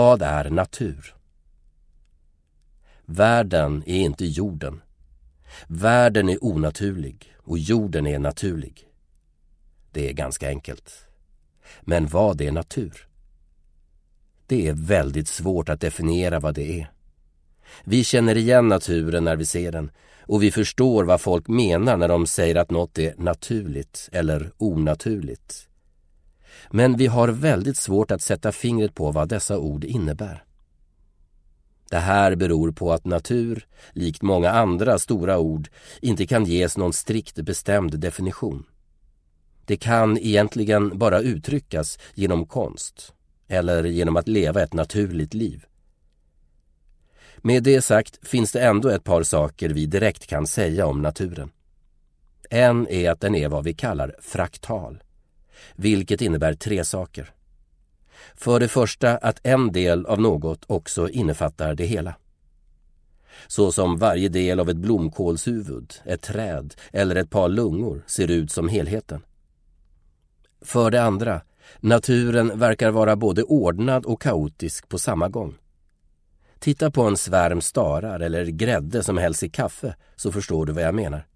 Vad 0.10 0.22
är 0.22 0.50
natur? 0.50 1.16
Världen 3.06 3.84
är 3.86 4.00
inte 4.00 4.26
jorden. 4.26 4.82
Världen 5.68 6.30
är 6.30 6.44
onaturlig 6.44 7.34
och 7.38 7.58
jorden 7.58 8.08
är 8.08 8.20
naturlig. 8.20 8.88
Det 9.92 10.10
är 10.10 10.14
ganska 10.14 10.48
enkelt. 10.48 11.06
Men 11.82 12.08
vad 12.08 12.42
är 12.42 12.52
natur? 12.52 13.08
Det 14.48 14.68
är 14.68 14.74
väldigt 14.74 15.28
svårt 15.28 15.70
att 15.70 15.82
definiera 15.82 16.40
vad 16.40 16.56
det 16.56 16.82
är. 16.82 16.92
Vi 17.84 18.04
känner 18.04 18.38
igen 18.38 18.68
naturen 18.68 19.24
när 19.24 19.36
vi 19.36 19.46
ser 19.46 19.72
den 19.72 19.92
och 20.22 20.44
vi 20.44 20.52
förstår 20.52 21.04
vad 21.04 21.22
folk 21.22 21.48
menar 21.48 21.98
när 21.98 22.08
de 22.08 22.28
säger 22.28 22.56
att 22.56 22.72
något 22.72 22.98
är 22.98 23.14
naturligt 23.18 24.10
eller 24.12 24.52
onaturligt. 24.58 25.69
Men 26.72 26.98
vi 26.98 27.08
har 27.08 27.28
väldigt 27.28 27.78
svårt 27.78 28.12
att 28.12 28.22
sätta 28.22 28.52
fingret 28.52 28.96
på 28.96 29.12
vad 29.12 29.30
dessa 29.30 29.58
ord 29.58 29.84
innebär. 29.84 30.44
Det 31.90 32.00
här 32.00 32.36
beror 32.36 32.72
på 32.72 32.94
att 32.94 33.06
natur, 33.06 33.68
likt 33.92 34.22
många 34.22 34.50
andra 34.50 35.00
stora 35.00 35.40
ord, 35.40 35.70
inte 36.02 36.28
kan 36.28 36.46
ges 36.46 36.78
någon 36.78 36.94
strikt 36.94 37.36
bestämd 37.36 38.00
definition. 38.00 38.66
Det 39.66 39.78
kan 39.78 40.18
egentligen 40.18 40.98
bara 40.98 41.20
uttryckas 41.20 42.00
genom 42.14 42.46
konst 42.46 43.14
eller 43.48 43.84
genom 43.84 44.18
att 44.18 44.28
leva 44.28 44.64
ett 44.64 44.74
naturligt 44.74 45.34
liv. 45.34 45.66
Med 47.38 47.64
det 47.64 47.82
sagt 47.82 48.28
finns 48.28 48.52
det 48.52 48.62
ändå 48.62 48.90
ett 48.90 49.04
par 49.04 49.24
saker 49.24 49.70
vi 49.70 49.86
direkt 49.86 50.28
kan 50.28 50.48
säga 50.48 50.86
om 50.86 51.02
naturen. 51.02 51.52
En 52.50 52.88
är 52.88 53.12
att 53.12 53.22
den 53.22 53.36
är 53.36 53.50
vad 53.50 53.64
vi 53.64 53.74
kallar 53.74 54.16
fraktal 54.22 55.04
vilket 55.76 56.22
innebär 56.22 56.54
tre 56.54 56.86
saker. 56.86 57.34
För 58.36 58.60
det 58.60 58.68
första 58.68 59.18
att 59.18 59.40
en 59.44 59.72
del 59.72 60.06
av 60.06 60.22
något 60.22 60.64
också 60.68 61.10
innefattar 61.10 61.76
det 61.76 61.86
hela. 61.86 62.16
Så 63.48 63.72
som 63.72 63.98
varje 63.98 64.30
del 64.30 64.60
av 64.60 64.70
ett 64.70 64.78
blomkålshuvud, 64.78 65.94
ett 66.06 66.22
träd 66.22 66.76
eller 66.92 67.16
ett 67.16 67.30
par 67.30 67.50
lungor 67.50 68.04
ser 68.08 68.32
ut 68.32 68.52
som 68.52 68.70
helheten. 68.70 69.22
För 70.62 70.92
det 70.92 71.04
andra, 71.04 71.42
naturen 71.80 72.60
verkar 72.60 72.92
vara 72.92 73.16
både 73.16 73.44
ordnad 73.44 74.06
och 74.06 74.22
kaotisk 74.22 74.90
på 74.90 75.00
samma 75.00 75.30
gång. 75.30 75.56
Titta 76.60 76.92
på 76.92 77.04
en 77.04 77.18
svärm 77.18 77.62
starar 77.62 78.20
eller 78.20 78.46
grädde 78.46 79.04
som 79.04 79.18
hälls 79.18 79.44
i 79.44 79.50
kaffe 79.50 79.96
så 80.16 80.32
förstår 80.32 80.66
du 80.66 80.74
vad 80.74 80.84
jag 80.84 80.96
menar. 80.96 81.29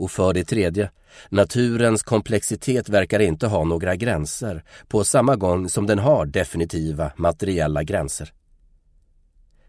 Och 0.00 0.10
för 0.10 0.32
det 0.32 0.44
tredje, 0.44 0.90
naturens 1.28 2.02
komplexitet 2.02 2.88
verkar 2.88 3.20
inte 3.20 3.46
ha 3.46 3.64
några 3.64 3.96
gränser 3.96 4.64
på 4.88 5.04
samma 5.04 5.36
gång 5.36 5.68
som 5.68 5.86
den 5.86 5.98
har 5.98 6.26
definitiva 6.26 7.12
materiella 7.16 7.82
gränser. 7.82 8.32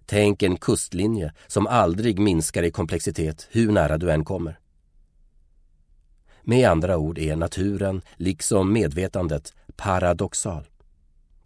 Tänk 0.06 0.44
en 0.44 0.58
kustlinje 0.58 1.34
som 1.48 1.68
aldrig 1.68 2.20
minskar 2.20 2.64
i 2.64 2.72
komplexitet 2.72 3.48
hur 3.52 3.72
nära 3.72 3.98
du 3.98 4.12
än 4.12 4.26
kommer. 4.26 4.60
Med 6.42 6.70
andra 6.70 6.98
ord 6.98 7.18
är 7.18 7.36
naturen, 7.36 8.02
liksom 8.16 8.74
medvetandet, 8.74 9.54
paradoxal. 9.76 10.68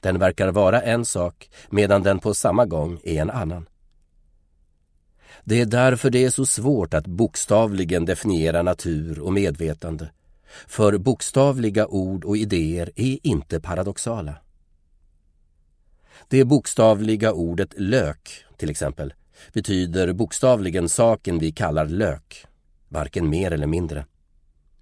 Den 0.01 0.19
verkar 0.19 0.51
vara 0.51 0.81
en 0.81 1.05
sak 1.05 1.49
medan 1.69 2.03
den 2.03 2.19
på 2.19 2.33
samma 2.33 2.65
gång 2.65 2.99
är 3.03 3.21
en 3.21 3.29
annan. 3.29 3.65
Det 5.47 5.61
är 5.61 5.65
därför 5.65 6.09
det 6.09 6.23
är 6.23 6.29
så 6.29 6.45
svårt 6.45 6.93
att 6.93 7.07
bokstavligen 7.07 8.05
definiera 8.05 8.61
natur 8.61 9.19
och 9.19 9.33
medvetande. 9.33 10.09
För 10.67 10.97
bokstavliga 10.97 11.87
ord 11.87 12.25
och 12.25 12.37
idéer 12.37 12.91
är 12.95 13.17
inte 13.23 13.59
paradoxala. 13.59 14.35
Det 16.27 16.45
bokstavliga 16.45 17.33
ordet 17.33 17.73
lök, 17.77 18.45
till 18.57 18.69
exempel, 18.69 19.13
betyder 19.53 20.13
bokstavligen 20.13 20.89
saken 20.89 21.39
vi 21.39 21.51
kallar 21.51 21.85
lök, 21.85 22.45
varken 22.89 23.29
mer 23.29 23.51
eller 23.51 23.67
mindre. 23.67 24.05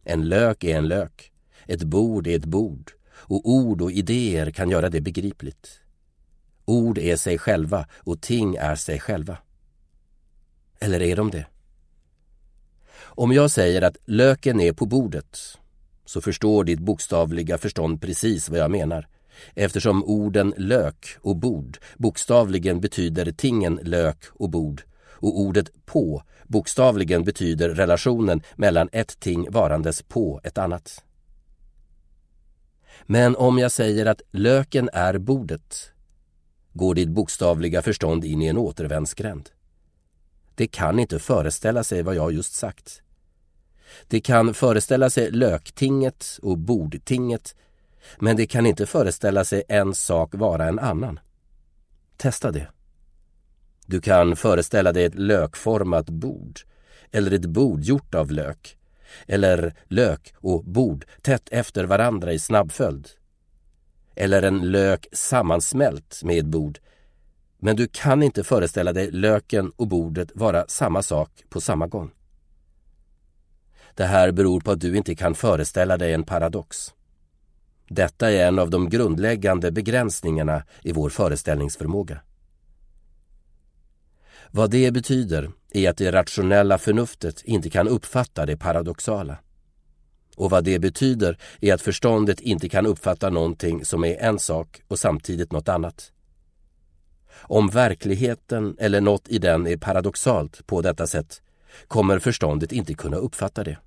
En 0.04 0.30
lök 0.30 0.64
är 0.64 0.78
en 0.78 0.88
lök, 0.88 1.32
ett 1.66 1.84
bord 1.84 2.28
är 2.28 2.36
ett 2.36 2.46
bord 2.46 2.92
och 3.12 3.50
ord 3.50 3.82
och 3.82 3.92
idéer 3.92 4.52
kan 4.52 4.70
göra 4.70 4.90
det 4.90 5.02
begripligt. 5.02 5.80
Ord 6.66 6.98
är 6.98 7.16
sig 7.16 7.38
själva 7.38 7.88
och 7.96 8.22
ting 8.22 8.56
är 8.56 8.76
sig 8.76 9.00
själva. 9.00 9.38
Eller 10.84 11.02
är 11.02 11.16
de 11.16 11.32
det? 11.32 11.46
Om 12.96 13.32
jag 13.32 13.52
säger 13.52 13.82
att 13.82 13.98
löken 14.06 14.60
är 14.60 14.74
på 14.74 14.86
bordet 14.86 15.40
så 16.06 16.22
förstår 16.22 16.64
ditt 16.64 16.80
bokstavliga 16.80 17.58
förstånd 17.58 18.02
precis 18.02 18.50
vad 18.50 18.60
jag 18.60 18.72
menar. 18.72 19.08
eftersom 19.56 20.04
orden 20.04 20.54
lök 20.58 21.18
och 21.22 21.36
bord 21.36 21.78
bokstavligen 21.98 22.82
betyder 22.82 23.32
tingen 23.32 23.80
lök 23.84 24.18
och 24.30 24.50
bord 24.50 24.84
och 25.08 25.40
ordet 25.40 25.86
på 25.86 26.24
bokstavligen 26.48 27.24
betyder 27.24 27.70
relationen 27.70 28.42
mellan 28.56 28.90
ett 28.92 29.20
ting 29.20 29.52
varandes 29.52 30.02
på 30.02 30.42
ett 30.44 30.58
annat. 30.58 31.04
Men 33.06 33.36
om 33.36 33.58
jag 33.58 33.72
säger 33.72 34.06
att 34.06 34.22
löken 34.32 34.90
är 34.94 35.18
bordet 35.18 35.92
går 36.74 36.96
ditt 36.96 37.10
bokstavliga 37.10 37.82
förstånd 37.82 38.26
in 38.26 38.42
i 38.42 38.48
en 38.48 38.58
återvändsgränd. 38.58 39.50
Det 40.56 40.68
kan 40.68 41.00
inte 41.00 41.20
föreställa 41.20 41.84
sig 41.84 42.04
vad 42.04 42.16
jag 42.16 42.34
just 42.34 42.54
sagt. 42.54 43.02
Det 44.08 44.22
kan 44.22 44.54
föreställa 44.54 45.10
sig 45.10 45.32
löktinget 45.32 46.40
och 46.42 46.58
bordtinget 46.58 47.56
men 48.20 48.36
det 48.36 48.46
kan 48.46 48.66
inte 48.66 48.86
föreställa 48.86 49.46
sig 49.46 49.64
en 49.68 49.94
sak 49.94 50.36
vara 50.36 50.68
en 50.68 50.80
annan. 50.80 51.20
Testa 52.18 52.52
det. 52.52 52.68
Du 53.86 54.02
kan 54.02 54.36
föreställa 54.36 54.94
dig 54.94 55.06
ett 55.06 55.16
lökformat 55.16 56.10
bord 56.10 56.60
eller 57.12 57.32
ett 57.32 57.46
bord 57.46 57.82
gjort 57.82 58.16
av 58.16 58.32
lök 58.32 58.78
eller 59.28 59.74
lök 59.88 60.34
och 60.38 60.64
bord 60.64 61.06
tätt 61.22 61.50
efter 61.52 61.84
varandra 61.84 62.34
i 62.34 62.40
snabbföljd. 62.40 63.10
Eller 64.16 64.42
en 64.42 64.72
lök 64.72 65.08
sammansmält 65.12 66.22
med 66.24 66.40
ett 66.40 66.46
bord. 66.46 66.80
Men 67.64 67.76
du 67.76 67.88
kan 67.88 68.24
inte 68.24 68.44
föreställa 68.44 68.94
dig 68.94 69.12
löken 69.12 69.72
och 69.76 69.88
bordet 69.88 70.32
vara 70.36 70.68
samma 70.68 71.04
sak 71.04 71.44
på 71.50 71.62
samma 71.62 71.88
gång. 71.88 72.12
Det 73.94 74.06
här 74.06 74.32
beror 74.32 74.62
på 74.62 74.72
att 74.72 74.82
du 74.82 74.98
inte 74.98 75.16
kan 75.16 75.36
föreställa 75.36 75.98
dig 75.98 76.14
en 76.14 76.24
paradox. 76.24 76.94
Detta 77.88 78.32
är 78.32 78.48
en 78.48 78.60
av 78.60 78.70
de 78.70 78.90
grundläggande 78.90 79.72
begränsningarna 79.72 80.64
i 80.82 80.92
vår 80.92 81.10
föreställningsförmåga. 81.10 82.22
Vad 84.52 84.72
det 84.72 84.92
betyder 84.92 85.52
är 85.72 85.90
att 85.90 85.98
det 85.98 86.12
rationella 86.12 86.78
förnuftet 86.78 87.42
inte 87.44 87.70
kan 87.70 87.88
uppfatta 87.88 88.46
det 88.46 88.58
paradoxala. 88.58 89.38
Och 90.36 90.50
vad 90.50 90.64
det 90.64 90.80
betyder 90.80 91.38
är 91.62 91.74
att 91.74 91.82
förståndet 91.82 92.40
inte 92.40 92.70
kan 92.70 92.86
uppfatta 92.86 93.30
någonting 93.30 93.86
som 93.86 94.04
är 94.04 94.16
en 94.16 94.40
sak 94.40 94.82
och 94.88 95.00
samtidigt 95.00 95.52
något 95.52 95.70
annat. 95.70 96.14
Om 97.42 97.70
verkligheten 97.70 98.76
eller 98.80 99.02
något 99.02 99.28
i 99.28 99.38
den 99.38 99.68
är 99.68 99.78
paradoxalt 99.78 100.68
på 100.68 100.82
detta 100.82 101.08
sätt 101.08 101.42
kommer 101.88 102.20
förståndet 102.20 102.72
inte 102.72 102.94
kunna 102.94 103.18
uppfatta 103.18 103.64
det. 103.64 103.78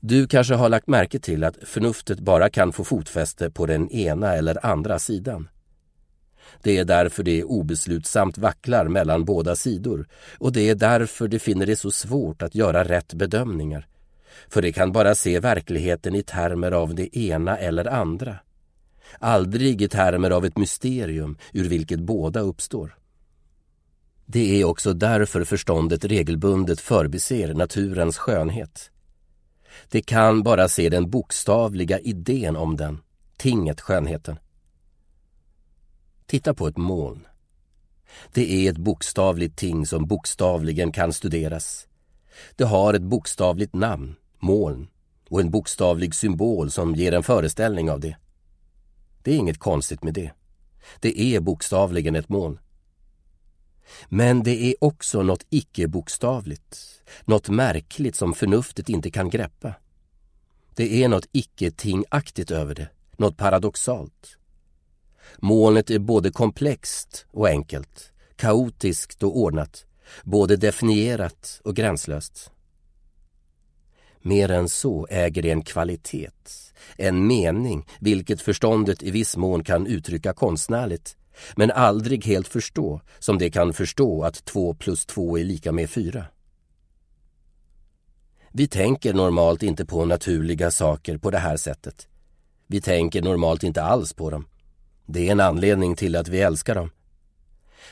Du 0.00 0.26
kanske 0.26 0.54
har 0.54 0.68
lagt 0.68 0.86
märke 0.86 1.18
till 1.18 1.44
att 1.44 1.56
förnuftet 1.62 2.20
bara 2.20 2.50
kan 2.50 2.72
få 2.72 2.84
fotfäste 2.84 3.50
på 3.50 3.66
den 3.66 3.90
ena 3.90 4.34
eller 4.34 4.66
andra 4.66 4.98
sidan. 4.98 5.48
Det 6.62 6.78
är 6.78 6.84
därför 6.84 7.22
det 7.22 7.44
obeslutsamt 7.44 8.38
vacklar 8.38 8.88
mellan 8.88 9.24
båda 9.24 9.56
sidor 9.56 10.08
och 10.38 10.52
det 10.52 10.70
är 10.70 10.74
därför 10.74 11.28
det 11.28 11.38
finner 11.38 11.66
det 11.66 11.76
så 11.76 11.90
svårt 11.90 12.42
att 12.42 12.54
göra 12.54 12.84
rätt 12.84 13.14
bedömningar. 13.14 13.86
För 14.48 14.62
det 14.62 14.72
kan 14.72 14.92
bara 14.92 15.14
se 15.14 15.40
verkligheten 15.40 16.14
i 16.14 16.22
termer 16.22 16.72
av 16.72 16.94
det 16.94 17.18
ena 17.18 17.58
eller 17.58 17.84
andra. 17.84 18.38
Aldrig 19.18 19.82
i 19.82 19.88
termer 19.88 20.30
av 20.30 20.44
ett 20.44 20.58
mysterium 20.58 21.38
ur 21.52 21.68
vilket 21.68 22.00
båda 22.00 22.40
uppstår. 22.40 22.96
Det 24.26 24.60
är 24.60 24.64
också 24.64 24.92
därför 24.92 25.44
förståndet 25.44 26.04
regelbundet 26.04 26.80
förbiser 26.80 27.54
naturens 27.54 28.18
skönhet. 28.18 28.90
Det 29.88 30.02
kan 30.02 30.42
bara 30.42 30.68
se 30.68 30.88
den 30.88 31.10
bokstavliga 31.10 31.98
idén 31.98 32.56
om 32.56 32.76
den, 32.76 32.98
tinget 33.36 33.80
skönheten. 33.80 34.38
Titta 36.26 36.54
på 36.54 36.68
ett 36.68 36.76
moln. 36.76 37.26
Det 38.32 38.52
är 38.52 38.70
ett 38.70 38.78
bokstavligt 38.78 39.58
ting 39.58 39.86
som 39.86 40.06
bokstavligen 40.06 40.92
kan 40.92 41.12
studeras. 41.12 41.86
Det 42.56 42.64
har 42.64 42.94
ett 42.94 43.02
bokstavligt 43.02 43.74
namn, 43.74 44.14
moln, 44.38 44.88
och 45.28 45.40
en 45.40 45.50
bokstavlig 45.50 46.14
symbol 46.14 46.70
som 46.70 46.94
ger 46.94 47.12
en 47.12 47.22
föreställning 47.22 47.90
av 47.90 48.00
det. 48.00 48.16
Det 49.26 49.32
är 49.32 49.36
inget 49.36 49.58
konstigt 49.58 50.02
med 50.02 50.14
det. 50.14 50.32
Det 51.00 51.20
är 51.20 51.40
bokstavligen 51.40 52.16
ett 52.16 52.28
moln. 52.28 52.58
Men 54.08 54.42
det 54.42 54.64
är 54.64 54.74
också 54.80 55.22
något 55.22 55.46
icke-bokstavligt, 55.50 56.78
något 57.24 57.48
märkligt 57.48 58.16
som 58.16 58.34
förnuftet 58.34 58.88
inte 58.88 59.10
kan 59.10 59.30
greppa. 59.30 59.74
Det 60.74 61.04
är 61.04 61.08
något 61.08 61.28
icke-tingaktigt 61.32 62.50
över 62.50 62.74
det, 62.74 62.88
något 63.16 63.36
paradoxalt. 63.36 64.38
Molnet 65.38 65.90
är 65.90 65.98
både 65.98 66.30
komplext 66.30 67.26
och 67.30 67.48
enkelt, 67.48 68.12
kaotiskt 68.36 69.22
och 69.22 69.38
ordnat, 69.38 69.86
både 70.24 70.56
definierat 70.56 71.60
och 71.64 71.76
gränslöst. 71.76 72.50
Mer 74.26 74.50
än 74.50 74.68
så 74.68 75.06
äger 75.10 75.42
det 75.42 75.50
en 75.50 75.62
kvalitet, 75.62 76.30
en 76.96 77.26
mening, 77.26 77.86
vilket 78.00 78.42
förståndet 78.42 79.02
i 79.02 79.10
viss 79.10 79.36
mån 79.36 79.64
kan 79.64 79.86
uttrycka 79.86 80.32
konstnärligt, 80.32 81.16
men 81.56 81.70
aldrig 81.70 82.24
helt 82.24 82.48
förstå, 82.48 83.00
som 83.18 83.38
det 83.38 83.50
kan 83.50 83.72
förstå 83.72 84.22
att 84.24 84.44
två 84.44 84.74
plus 84.74 85.06
två 85.06 85.38
är 85.38 85.44
lika 85.44 85.72
med 85.72 85.90
fyra. 85.90 86.24
Vi 88.52 88.68
tänker 88.68 89.14
normalt 89.14 89.62
inte 89.62 89.84
på 89.84 90.04
naturliga 90.04 90.70
saker 90.70 91.18
på 91.18 91.30
det 91.30 91.38
här 91.38 91.56
sättet. 91.56 92.08
Vi 92.66 92.80
tänker 92.80 93.22
normalt 93.22 93.62
inte 93.62 93.82
alls 93.82 94.12
på 94.12 94.30
dem. 94.30 94.46
Det 95.06 95.28
är 95.28 95.32
en 95.32 95.40
anledning 95.40 95.96
till 95.96 96.16
att 96.16 96.28
vi 96.28 96.40
älskar 96.40 96.74
dem. 96.74 96.90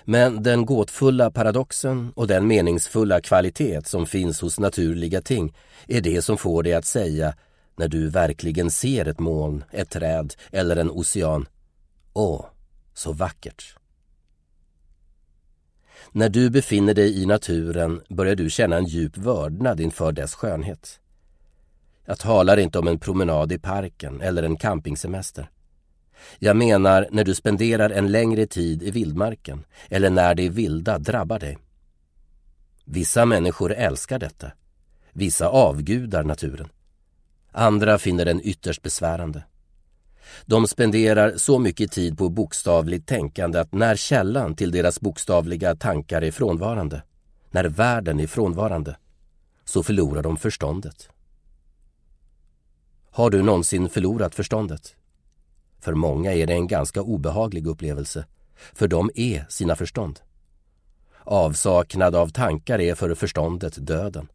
Men 0.05 0.43
den 0.43 0.67
gåtfulla 0.67 1.31
paradoxen 1.31 2.13
och 2.17 2.27
den 2.27 2.47
meningsfulla 2.47 3.21
kvalitet 3.21 3.83
som 3.85 4.07
finns 4.07 4.41
hos 4.41 4.59
naturliga 4.59 5.21
ting 5.21 5.55
är 5.87 6.01
det 6.01 6.23
som 6.23 6.39
får 6.39 6.63
dig 6.63 6.75
att 6.75 6.85
säga 6.85 7.35
när 7.77 7.89
du 7.89 8.09
verkligen 8.09 8.71
ser 8.71 9.09
ett 9.09 9.21
moln, 9.21 9.65
ett 9.71 9.91
träd 9.91 10.35
eller 10.53 10.77
en 10.77 10.91
ocean. 10.91 11.49
Åh, 12.13 12.47
så 12.95 13.13
vackert! 13.13 13.77
När 16.13 16.29
du 16.29 16.51
befinner 16.51 16.95
dig 16.95 17.23
i 17.23 17.27
naturen 17.27 18.01
börjar 18.09 18.35
du 18.35 18.51
känna 18.51 18.77
en 18.77 18.85
djup 18.85 19.17
vördnad 19.17 19.81
inför 19.81 20.13
dess 20.13 20.35
skönhet. 20.35 21.01
Jag 22.05 22.19
talar 22.19 22.57
inte 22.57 22.79
om 22.79 22.89
en 22.89 22.99
promenad 22.99 23.53
i 23.53 23.59
parken 23.59 24.21
eller 24.21 24.43
en 24.43 24.57
campingsemester. 24.57 25.51
Jag 26.39 26.57
menar 26.57 27.09
när 27.11 27.25
du 27.25 27.35
spenderar 27.35 27.91
en 27.91 28.13
längre 28.13 28.47
tid 28.47 28.83
i 28.83 28.91
vildmarken 28.91 29.65
eller 29.89 30.11
när 30.11 30.35
det 30.35 30.49
vilda 30.49 30.99
drabbar 30.99 31.39
dig. 31.39 31.59
Vissa 32.85 33.25
människor 33.25 33.73
älskar 33.73 34.19
detta. 34.19 34.53
Vissa 35.13 35.49
avgudar 35.49 36.25
naturen. 36.25 36.69
Andra 37.53 37.99
finner 37.99 38.25
den 38.25 38.41
ytterst 38.45 38.83
besvärande. 38.83 39.45
De 40.47 40.67
spenderar 40.67 41.37
så 41.37 41.59
mycket 41.59 41.93
tid 41.93 42.19
på 42.19 42.29
bokstavligt 42.29 43.09
tänkande 43.09 43.59
att 43.59 43.73
när 43.73 43.97
källan 43.97 44.57
till 44.57 44.71
deras 44.71 45.01
bokstavliga 45.01 45.77
tankar 45.77 46.23
är 46.23 46.31
frånvarande, 46.31 47.03
när 47.51 47.65
världen 47.65 48.21
är 48.21 48.27
frånvarande, 48.27 48.97
så 49.65 49.83
förlorar 49.83 50.23
de 50.23 50.37
förståndet. 50.37 51.09
Har 53.11 53.31
du 53.31 53.43
någonsin 53.43 53.89
förlorat 53.89 54.35
förståndet? 54.35 54.97
För 55.85 55.95
många 55.95 56.33
är 56.33 56.47
det 56.47 56.53
en 56.53 56.67
ganska 56.67 57.03
obehaglig 57.03 57.67
upplevelse, 57.67 58.27
för 58.73 58.89
de 58.89 59.11
är 59.15 59.47
sina 59.49 59.77
förstånd. 59.77 60.21
Avsaknad 61.25 62.15
av 62.15 62.29
tankar 62.29 62.81
är 62.81 62.95
för 62.95 63.15
förståndet 63.15 63.87
döden. 63.87 64.29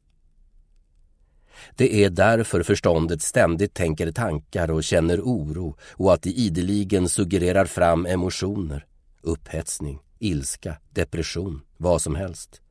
Det 1.75 2.03
är 2.03 2.09
därför 2.09 2.63
förståndet 2.63 3.21
ständigt 3.21 3.73
tänker 3.73 4.11
tankar 4.11 4.71
och 4.71 4.83
känner 4.83 5.21
oro 5.21 5.75
och 5.91 6.13
att 6.13 6.21
det 6.21 6.29
ideligen 6.29 7.09
suggererar 7.09 7.65
fram 7.65 8.05
emotioner, 8.05 8.85
upphetsning, 9.21 9.99
ilska, 10.19 10.77
depression, 10.89 11.61
vad 11.77 12.01
som 12.01 12.15
helst. 12.15 12.61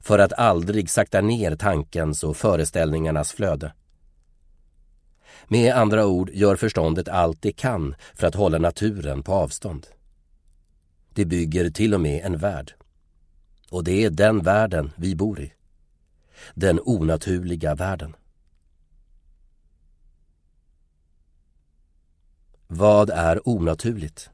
För 0.00 0.18
att 0.18 0.32
aldrig 0.32 0.90
sakta 0.90 1.20
ner 1.20 1.56
tankens 1.56 2.24
och 2.24 2.36
föreställningarnas 2.36 3.32
flöde. 3.32 3.72
Med 5.48 5.74
andra 5.74 6.06
ord 6.06 6.30
gör 6.30 6.56
förståndet 6.56 7.08
allt 7.08 7.42
det 7.42 7.52
kan 7.52 7.94
för 8.14 8.26
att 8.26 8.34
hålla 8.34 8.58
naturen 8.58 9.22
på 9.22 9.32
avstånd. 9.32 9.86
Det 11.14 11.24
bygger 11.24 11.70
till 11.70 11.94
och 11.94 12.00
med 12.00 12.24
en 12.24 12.38
värld. 12.38 12.72
Och 13.70 13.84
det 13.84 14.04
är 14.04 14.10
den 14.10 14.42
världen 14.42 14.92
vi 14.96 15.14
bor 15.16 15.40
i. 15.40 15.52
Den 16.54 16.80
onaturliga 16.84 17.74
världen. 17.74 18.16
Vad 22.66 23.10
är 23.10 23.48
onaturligt? 23.48 24.30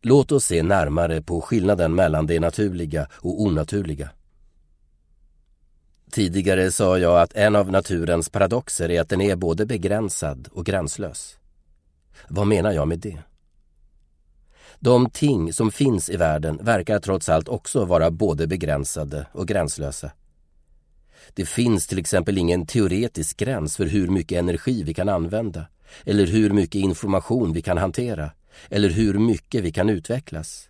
Låt 0.00 0.32
oss 0.32 0.44
se 0.44 0.62
närmare 0.62 1.22
på 1.22 1.40
skillnaden 1.40 1.94
mellan 1.94 2.26
det 2.26 2.40
naturliga 2.40 3.08
och 3.12 3.42
onaturliga. 3.42 4.10
Tidigare 6.10 6.70
sa 6.70 6.98
jag 6.98 7.20
att 7.20 7.32
en 7.32 7.56
av 7.56 7.70
naturens 7.70 8.28
paradoxer 8.28 8.90
är 8.90 9.00
att 9.00 9.08
den 9.08 9.20
är 9.20 9.36
både 9.36 9.66
begränsad 9.66 10.48
och 10.52 10.66
gränslös. 10.66 11.38
Vad 12.28 12.46
menar 12.46 12.72
jag 12.72 12.88
med 12.88 12.98
det? 12.98 13.18
De 14.80 15.10
ting 15.10 15.52
som 15.52 15.70
finns 15.70 16.10
i 16.10 16.16
världen 16.16 16.58
verkar 16.62 16.98
trots 16.98 17.28
allt 17.28 17.48
också 17.48 17.84
vara 17.84 18.10
både 18.10 18.46
begränsade 18.46 19.26
och 19.32 19.48
gränslösa. 19.48 20.10
Det 21.34 21.44
finns 21.44 21.86
till 21.86 21.98
exempel 21.98 22.38
ingen 22.38 22.66
teoretisk 22.66 23.36
gräns 23.36 23.76
för 23.76 23.86
hur 23.86 24.08
mycket 24.08 24.38
energi 24.38 24.82
vi 24.82 24.94
kan 24.94 25.08
använda 25.08 25.66
eller 26.04 26.26
hur 26.26 26.50
mycket 26.50 26.74
information 26.74 27.52
vi 27.52 27.62
kan 27.62 27.78
hantera 27.78 28.30
eller 28.68 28.90
hur 28.90 29.18
mycket 29.18 29.64
vi 29.64 29.72
kan 29.72 29.88
utvecklas. 29.88 30.68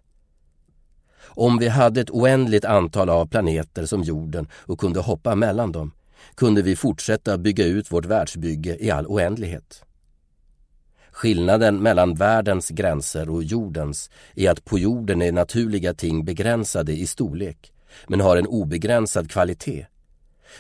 Om 1.23 1.59
vi 1.59 1.69
hade 1.69 2.01
ett 2.01 2.11
oändligt 2.11 2.65
antal 2.65 3.09
av 3.09 3.27
planeter 3.27 3.87
som 3.87 4.03
jorden 4.03 4.49
och 4.53 4.81
kunde 4.81 5.01
hoppa 5.01 5.35
mellan 5.35 5.73
dem 5.73 5.93
kunde 6.35 6.63
vi 6.63 6.77
fortsätta 6.77 7.39
bygga 7.39 7.67
ut 7.67 7.93
vårt 7.93 8.05
världsbygge 8.05 8.85
i 8.85 8.91
all 8.91 9.07
oändlighet. 9.07 9.85
Skillnaden 11.11 11.83
mellan 11.83 12.15
världens 12.15 12.69
gränser 12.69 13.31
och 13.31 13.43
jordens 13.43 14.11
är 14.35 14.51
att 14.51 14.65
på 14.65 14.79
jorden 14.79 15.23
är 15.23 15.33
naturliga 15.33 15.95
ting 15.95 16.25
begränsade 16.25 16.93
i 16.93 17.07
storlek 17.07 17.73
men 18.07 18.21
har 18.21 18.37
en 18.37 18.47
obegränsad 18.47 19.31
kvalitet 19.31 19.87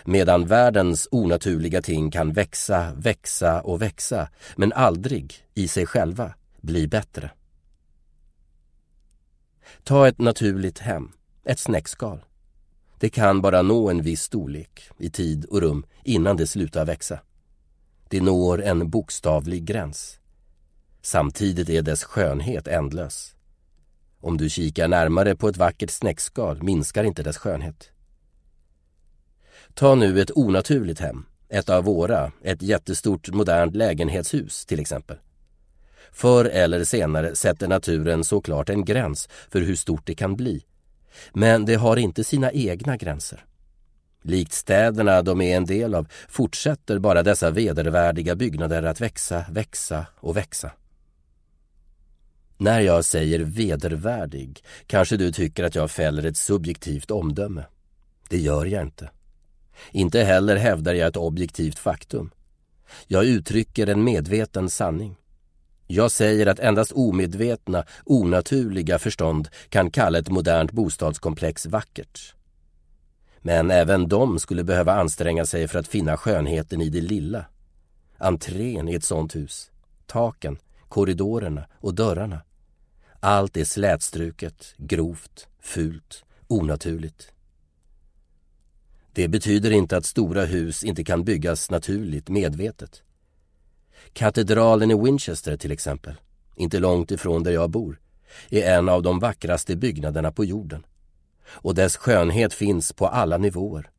medan 0.04 0.46
världens 0.46 1.08
onaturliga 1.10 1.82
ting 1.82 2.10
kan 2.10 2.32
växa, 2.32 2.92
växa 2.96 3.60
och 3.60 3.82
växa 3.82 4.28
men 4.56 4.72
aldrig 4.72 5.34
i 5.54 5.68
sig 5.68 5.86
själva 5.86 6.34
bli 6.60 6.88
bättre. 6.88 7.30
Ta 9.84 10.08
ett 10.08 10.18
naturligt 10.18 10.78
hem, 10.78 11.12
ett 11.44 11.58
snäckskal. 11.58 12.24
Det 12.98 13.10
kan 13.10 13.40
bara 13.40 13.62
nå 13.62 13.90
en 13.90 14.02
viss 14.02 14.22
storlek 14.22 14.90
i 14.98 15.10
tid 15.10 15.44
och 15.44 15.60
rum 15.60 15.86
innan 16.04 16.36
det 16.36 16.46
slutar 16.46 16.84
växa. 16.84 17.20
Det 18.08 18.20
når 18.20 18.62
en 18.62 18.90
bokstavlig 18.90 19.64
gräns. 19.64 20.20
Samtidigt 21.02 21.68
är 21.68 21.82
dess 21.82 22.04
skönhet 22.04 22.68
ändlös. 22.68 23.34
Om 24.20 24.36
du 24.36 24.50
kikar 24.50 24.88
närmare 24.88 25.36
på 25.36 25.48
ett 25.48 25.56
vackert 25.56 25.90
snäckskal 25.90 26.62
minskar 26.62 27.04
inte 27.04 27.22
dess 27.22 27.38
skönhet. 27.38 27.90
Ta 29.74 29.94
nu 29.94 30.20
ett 30.20 30.36
onaturligt 30.36 31.00
hem, 31.00 31.26
ett 31.48 31.68
av 31.68 31.84
våra, 31.84 32.32
ett 32.42 32.62
jättestort 32.62 33.28
modernt 33.28 33.76
lägenhetshus 33.76 34.66
till 34.66 34.80
exempel. 34.80 35.16
Förr 36.12 36.44
eller 36.44 36.84
senare 36.84 37.36
sätter 37.36 37.68
naturen 37.68 38.24
såklart 38.24 38.68
en 38.68 38.84
gräns 38.84 39.28
för 39.50 39.60
hur 39.60 39.76
stort 39.76 40.06
det 40.06 40.14
kan 40.14 40.36
bli. 40.36 40.64
Men 41.32 41.64
det 41.64 41.74
har 41.74 41.96
inte 41.96 42.24
sina 42.24 42.52
egna 42.52 42.96
gränser. 42.96 43.44
Likt 44.22 44.52
städerna 44.52 45.22
de 45.22 45.40
är 45.40 45.56
en 45.56 45.66
del 45.66 45.94
av 45.94 46.08
fortsätter 46.28 46.98
bara 46.98 47.22
dessa 47.22 47.50
vedervärdiga 47.50 48.34
byggnader 48.34 48.82
att 48.82 49.00
växa, 49.00 49.44
växa 49.50 50.06
och 50.16 50.36
växa. 50.36 50.70
När 52.56 52.80
jag 52.80 53.04
säger 53.04 53.38
vedervärdig 53.38 54.64
kanske 54.86 55.16
du 55.16 55.32
tycker 55.32 55.64
att 55.64 55.74
jag 55.74 55.90
fäller 55.90 56.26
ett 56.26 56.36
subjektivt 56.36 57.10
omdöme. 57.10 57.64
Det 58.28 58.38
gör 58.38 58.66
jag 58.66 58.82
inte. 58.82 59.10
Inte 59.90 60.22
heller 60.22 60.56
hävdar 60.56 60.94
jag 60.94 61.08
ett 61.08 61.16
objektivt 61.16 61.78
faktum. 61.78 62.30
Jag 63.06 63.24
uttrycker 63.24 63.86
en 63.86 64.04
medveten 64.04 64.70
sanning. 64.70 65.16
Jag 65.90 66.10
säger 66.10 66.46
att 66.46 66.58
endast 66.58 66.92
omedvetna, 66.92 67.84
onaturliga 68.04 68.98
förstånd 68.98 69.48
kan 69.68 69.90
kalla 69.90 70.18
ett 70.18 70.28
modernt 70.28 70.72
bostadskomplex 70.72 71.66
vackert. 71.66 72.34
Men 73.38 73.70
även 73.70 74.08
de 74.08 74.38
skulle 74.38 74.64
behöva 74.64 74.92
anstränga 74.92 75.46
sig 75.46 75.68
för 75.68 75.78
att 75.78 75.88
finna 75.88 76.16
skönheten 76.16 76.80
i 76.80 76.88
det 76.88 77.00
lilla. 77.00 77.44
Entrén 78.18 78.88
i 78.88 78.94
ett 78.94 79.04
sånt 79.04 79.36
hus, 79.36 79.70
taken, 80.06 80.58
korridorerna 80.88 81.66
och 81.80 81.94
dörrarna. 81.94 82.40
Allt 83.20 83.56
är 83.56 83.64
slätstruket, 83.64 84.74
grovt, 84.76 85.48
fult, 85.60 86.24
onaturligt. 86.46 87.32
Det 89.12 89.28
betyder 89.28 89.70
inte 89.70 89.96
att 89.96 90.06
stora 90.06 90.44
hus 90.44 90.84
inte 90.84 91.04
kan 91.04 91.24
byggas 91.24 91.70
naturligt, 91.70 92.28
medvetet. 92.28 93.02
Katedralen 94.12 94.90
i 94.90 94.94
Winchester 94.94 95.56
till 95.56 95.72
exempel, 95.72 96.14
inte 96.54 96.78
långt 96.78 97.10
ifrån 97.10 97.42
där 97.42 97.50
jag 97.50 97.70
bor, 97.70 98.00
är 98.50 98.78
en 98.78 98.88
av 98.88 99.02
de 99.02 99.18
vackraste 99.18 99.76
byggnaderna 99.76 100.32
på 100.32 100.44
jorden. 100.44 100.86
Och 101.48 101.74
dess 101.74 101.96
skönhet 101.96 102.54
finns 102.54 102.92
på 102.92 103.06
alla 103.06 103.38
nivåer. 103.38 103.90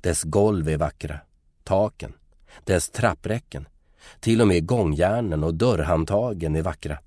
Dess 0.00 0.22
golv 0.22 0.68
är 0.68 0.76
vackra, 0.76 1.20
taken, 1.64 2.12
dess 2.64 2.90
trappräcken, 2.90 3.68
till 4.20 4.40
och 4.40 4.48
med 4.48 4.66
gångjärnen 4.66 5.44
och 5.44 5.54
dörrhandtagen 5.54 6.56
är 6.56 6.62
vackra. 6.62 6.98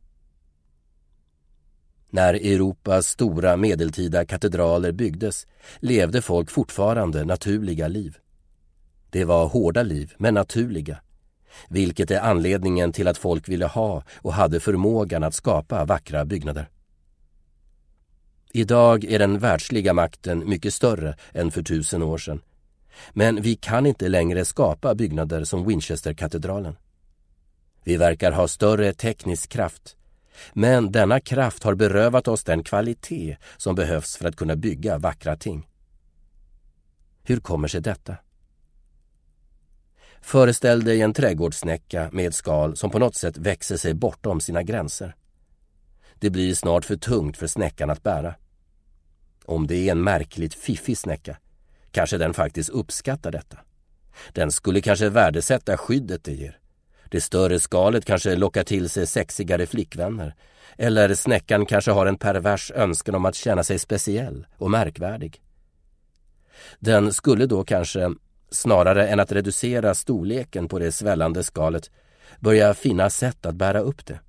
När 2.09 2.33
Europas 2.33 3.07
stora 3.07 3.57
medeltida 3.57 4.25
katedraler 4.25 4.91
byggdes 4.91 5.47
levde 5.79 6.21
folk 6.21 6.49
fortfarande 6.51 7.25
naturliga 7.25 7.87
liv. 7.87 8.17
Det 9.09 9.25
var 9.25 9.47
hårda 9.47 9.83
liv, 9.83 10.13
men 10.17 10.33
naturliga. 10.33 10.99
Vilket 11.69 12.11
är 12.11 12.19
anledningen 12.19 12.91
till 12.91 13.07
att 13.07 13.17
folk 13.17 13.49
ville 13.49 13.65
ha 13.65 14.03
och 14.17 14.33
hade 14.33 14.59
förmågan 14.59 15.23
att 15.23 15.33
skapa 15.33 15.85
vackra 15.85 16.25
byggnader. 16.25 16.69
Idag 18.51 19.03
är 19.03 19.19
den 19.19 19.39
världsliga 19.39 19.93
makten 19.93 20.49
mycket 20.49 20.73
större 20.73 21.15
än 21.33 21.51
för 21.51 21.63
tusen 21.63 22.03
år 22.03 22.17
sedan. 22.17 22.41
Men 23.11 23.41
vi 23.41 23.55
kan 23.55 23.85
inte 23.85 24.09
längre 24.09 24.45
skapa 24.45 24.95
byggnader 24.95 25.43
som 25.43 25.67
Winchesterkatedralen. 25.67 26.75
Vi 27.83 27.97
verkar 27.97 28.31
ha 28.31 28.47
större 28.47 28.93
teknisk 28.93 29.49
kraft 29.49 29.95
men 30.53 30.91
denna 30.91 31.19
kraft 31.19 31.63
har 31.63 31.75
berövat 31.75 32.27
oss 32.27 32.43
den 32.43 32.63
kvalitet 32.63 33.37
som 33.57 33.75
behövs 33.75 34.17
för 34.17 34.27
att 34.27 34.35
kunna 34.35 34.55
bygga 34.55 34.97
vackra 34.97 35.35
ting. 35.35 35.67
Hur 37.23 37.39
kommer 37.39 37.67
sig 37.67 37.81
detta? 37.81 38.15
Föreställ 40.25 40.83
dig 40.83 41.01
en 41.01 41.13
trädgårdssnäcka 41.13 42.09
med 42.11 42.27
ett 42.27 42.35
skal 42.35 42.77
som 42.77 42.89
på 42.89 42.99
något 42.99 43.15
sätt 43.15 43.37
växer 43.37 43.77
sig 43.77 43.93
bortom 43.93 44.41
sina 44.41 44.63
gränser. 44.63 45.15
Det 46.19 46.29
blir 46.29 46.55
snart 46.55 46.85
för 46.85 46.95
tungt 46.95 47.37
för 47.37 47.47
snäckan 47.47 47.89
att 47.89 48.03
bära. 48.03 48.35
Om 49.45 49.67
det 49.67 49.75
är 49.75 49.91
en 49.91 50.03
märkligt 50.03 50.53
fiffig 50.53 50.97
snäcka 50.97 51.37
kanske 51.91 52.17
den 52.17 52.33
faktiskt 52.33 52.69
uppskattar 52.69 53.31
detta. 53.31 53.57
Den 54.31 54.51
skulle 54.51 54.81
kanske 54.81 55.09
värdesätta 55.09 55.77
skyddet 55.77 56.23
det 56.23 56.33
ger 56.33 56.59
det 57.09 57.21
större 57.21 57.59
skalet 57.59 58.05
kanske 58.05 58.35
lockar 58.35 58.63
till 58.63 58.89
sig 58.89 59.07
sexigare 59.07 59.65
flickvänner. 59.65 60.35
Eller 60.77 61.13
snäckan 61.13 61.65
kanske 61.65 61.91
har 61.91 62.05
en 62.05 62.17
pervers 62.17 62.71
önskan 62.71 63.15
om 63.15 63.25
att 63.25 63.35
känna 63.35 63.63
sig 63.63 63.79
speciell 63.79 64.47
och 64.57 64.71
märkvärdig. 64.71 65.41
Den 66.79 67.13
skulle 67.13 67.45
då 67.45 67.63
kanske, 67.63 68.13
snarare 68.55 69.07
än 69.07 69.19
att 69.19 69.31
reducera 69.31 69.95
storleken 69.95 70.67
på 70.67 70.79
det 70.79 70.91
svällande 70.91 71.43
skalet, 71.43 71.91
börja 72.39 72.73
finna 72.73 73.09
sätt 73.09 73.45
att 73.45 73.55
bära 73.55 73.79
upp 73.79 74.05
det. 74.05 74.19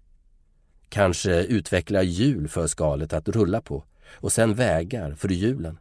Kanske 0.88 1.42
utveckla 1.42 2.02
hjul 2.02 2.48
för 2.48 2.66
skalet 2.66 3.12
att 3.12 3.28
rulla 3.28 3.60
på 3.60 3.84
och 4.14 4.32
sen 4.32 4.54
vägar 4.54 5.14
för 5.14 5.28
hjulen. 5.28 5.78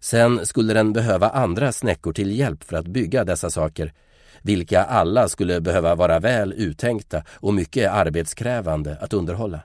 Sen 0.00 0.46
skulle 0.46 0.74
den 0.74 0.92
behöva 0.92 1.28
andra 1.28 1.72
snäckor 1.72 2.12
till 2.12 2.38
hjälp 2.38 2.64
för 2.64 2.76
att 2.76 2.86
bygga 2.86 3.24
dessa 3.24 3.50
saker 3.50 3.92
vilka 4.42 4.84
alla 4.84 5.28
skulle 5.28 5.60
behöva 5.60 5.94
vara 5.94 6.18
väl 6.18 6.52
uttänkta 6.52 7.24
och 7.30 7.54
mycket 7.54 7.90
arbetskrävande 7.90 8.96
att 9.00 9.12
underhålla. 9.12 9.60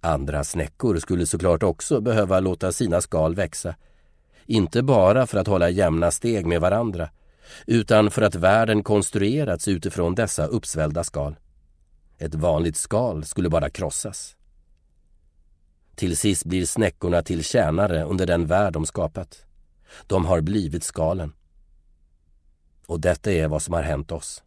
Andra 0.00 0.44
snäckor 0.44 0.96
skulle 0.98 1.26
såklart 1.26 1.62
också 1.62 2.00
behöva 2.00 2.40
låta 2.40 2.72
sina 2.72 3.00
skal 3.00 3.34
växa. 3.34 3.74
Inte 4.50 4.82
bara 4.82 5.26
för 5.26 5.38
att 5.38 5.46
hålla 5.46 5.70
jämna 5.70 6.10
steg 6.10 6.46
med 6.46 6.60
varandra 6.60 7.10
utan 7.66 8.10
för 8.10 8.22
att 8.22 8.34
världen 8.34 8.82
konstruerats 8.82 9.68
utifrån 9.68 10.14
dessa 10.14 10.46
uppsvällda 10.46 11.04
skal. 11.04 11.36
Ett 12.18 12.34
vanligt 12.34 12.76
skal 12.76 13.24
skulle 13.24 13.48
bara 13.48 13.70
krossas. 13.70 14.36
Till 15.94 16.16
sist 16.16 16.44
blir 16.44 16.66
snäckorna 16.66 17.22
till 17.22 17.44
tjänare 17.44 18.04
under 18.04 18.26
den 18.26 18.46
värld 18.46 18.72
de 18.72 18.86
skapat. 18.86 19.44
De 20.06 20.24
har 20.24 20.40
blivit 20.40 20.84
skalen. 20.84 21.32
Och 22.86 23.00
detta 23.00 23.32
är 23.32 23.48
vad 23.48 23.62
som 23.62 23.74
har 23.74 23.82
hänt 23.82 24.12
oss. 24.12 24.42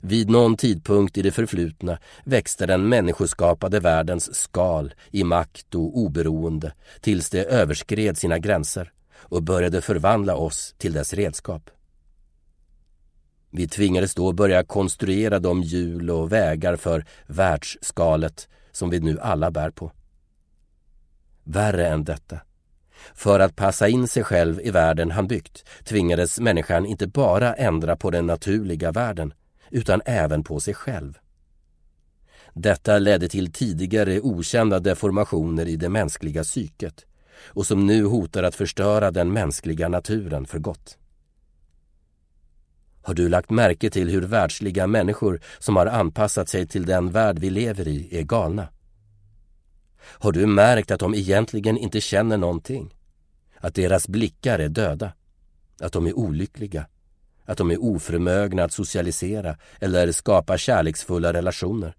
Vid 0.00 0.30
någon 0.30 0.56
tidpunkt 0.56 1.18
i 1.18 1.22
det 1.22 1.30
förflutna 1.30 1.98
växte 2.24 2.66
den 2.66 2.88
människoskapade 2.88 3.80
världens 3.80 4.34
skal 4.34 4.94
i 5.10 5.24
makt 5.24 5.74
och 5.74 5.98
oberoende 5.98 6.72
tills 7.00 7.30
det 7.30 7.44
överskred 7.44 8.18
sina 8.18 8.38
gränser 8.38 8.92
och 9.16 9.42
började 9.42 9.80
förvandla 9.80 10.36
oss 10.36 10.74
till 10.78 10.92
dess 10.92 11.14
redskap. 11.14 11.70
Vi 13.50 13.68
tvingades 13.68 14.14
då 14.14 14.32
börja 14.32 14.64
konstruera 14.64 15.38
de 15.38 15.62
hjul 15.62 16.10
och 16.10 16.32
vägar 16.32 16.76
för 16.76 17.04
världsskalet 17.26 18.48
som 18.72 18.90
vi 18.90 19.00
nu 19.00 19.20
alla 19.20 19.50
bär 19.50 19.70
på. 19.70 19.92
Värre 21.44 21.88
än 21.88 22.04
detta. 22.04 22.40
För 23.14 23.40
att 23.40 23.56
passa 23.56 23.88
in 23.88 24.08
sig 24.08 24.24
själv 24.24 24.60
i 24.60 24.70
världen 24.70 25.10
han 25.10 25.26
byggt 25.26 25.64
tvingades 25.84 26.40
människan 26.40 26.86
inte 26.86 27.06
bara 27.06 27.54
ändra 27.54 27.96
på 27.96 28.10
den 28.10 28.26
naturliga 28.26 28.92
världen 28.92 29.34
utan 29.70 30.02
även 30.04 30.44
på 30.44 30.60
sig 30.60 30.74
själv. 30.74 31.18
Detta 32.54 32.98
ledde 32.98 33.28
till 33.28 33.52
tidigare 33.52 34.20
okända 34.20 34.80
deformationer 34.80 35.66
i 35.68 35.76
det 35.76 35.88
mänskliga 35.88 36.42
psyket 36.44 37.06
och 37.42 37.66
som 37.66 37.86
nu 37.86 38.04
hotar 38.04 38.42
att 38.42 38.54
förstöra 38.54 39.10
den 39.10 39.32
mänskliga 39.32 39.88
naturen 39.88 40.46
för 40.46 40.58
gott. 40.58 40.98
Har 43.02 43.14
du 43.14 43.28
lagt 43.28 43.50
märke 43.50 43.90
till 43.90 44.08
hur 44.08 44.22
världsliga 44.22 44.86
människor 44.86 45.40
som 45.58 45.76
har 45.76 45.86
anpassat 45.86 46.48
sig 46.48 46.66
till 46.66 46.86
den 46.86 47.10
värld 47.10 47.38
vi 47.38 47.50
lever 47.50 47.88
i 47.88 48.18
är 48.18 48.22
galna? 48.22 48.68
Har 50.00 50.32
du 50.32 50.46
märkt 50.46 50.90
att 50.90 51.00
de 51.00 51.14
egentligen 51.14 51.78
inte 51.78 52.00
känner 52.00 52.36
någonting? 52.36 52.94
Att 53.56 53.74
deras 53.74 54.08
blickar 54.08 54.58
är 54.58 54.68
döda? 54.68 55.12
Att 55.80 55.92
de 55.92 56.06
är 56.06 56.18
olyckliga? 56.18 56.86
Att 57.48 57.58
de 57.58 57.70
är 57.70 57.82
oförmögna 57.82 58.64
att 58.64 58.72
socialisera 58.72 59.56
eller 59.80 60.12
skapa 60.12 60.58
kärleksfulla 60.58 61.32
relationer? 61.32 61.94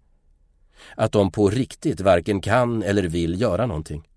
Att 0.95 1.11
de 1.11 1.31
på 1.31 1.49
riktigt 1.49 2.01
varken 2.01 2.41
kan 2.41 2.83
eller 2.83 3.03
vill 3.03 3.41
göra 3.41 3.65
någonting? 3.65 4.07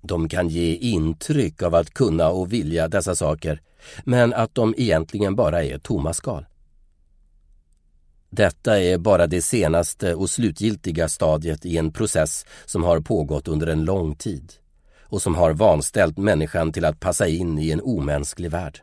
De 0.00 0.28
kan 0.28 0.48
ge 0.48 0.74
intryck 0.74 1.62
av 1.62 1.74
att 1.74 1.94
kunna 1.94 2.28
och 2.28 2.52
vilja 2.52 2.88
dessa 2.88 3.14
saker, 3.14 3.60
men 4.04 4.34
att 4.34 4.54
de 4.54 4.74
egentligen 4.76 5.36
bara 5.36 5.64
är 5.64 5.78
tomma 5.78 6.14
skal. 6.14 6.44
Detta 8.30 8.80
är 8.80 8.98
bara 8.98 9.26
det 9.26 9.42
senaste 9.42 10.14
och 10.14 10.30
slutgiltiga 10.30 11.08
stadiet 11.08 11.66
i 11.66 11.78
en 11.78 11.92
process 11.92 12.46
som 12.64 12.82
har 12.82 13.00
pågått 13.00 13.48
under 13.48 13.66
en 13.66 13.84
lång 13.84 14.14
tid 14.14 14.52
och 15.00 15.22
som 15.22 15.34
har 15.34 15.52
vanställt 15.52 16.18
människan 16.18 16.72
till 16.72 16.84
att 16.84 17.00
passa 17.00 17.28
in 17.28 17.58
i 17.58 17.70
en 17.70 17.80
omänsklig 17.80 18.50
värld. 18.50 18.80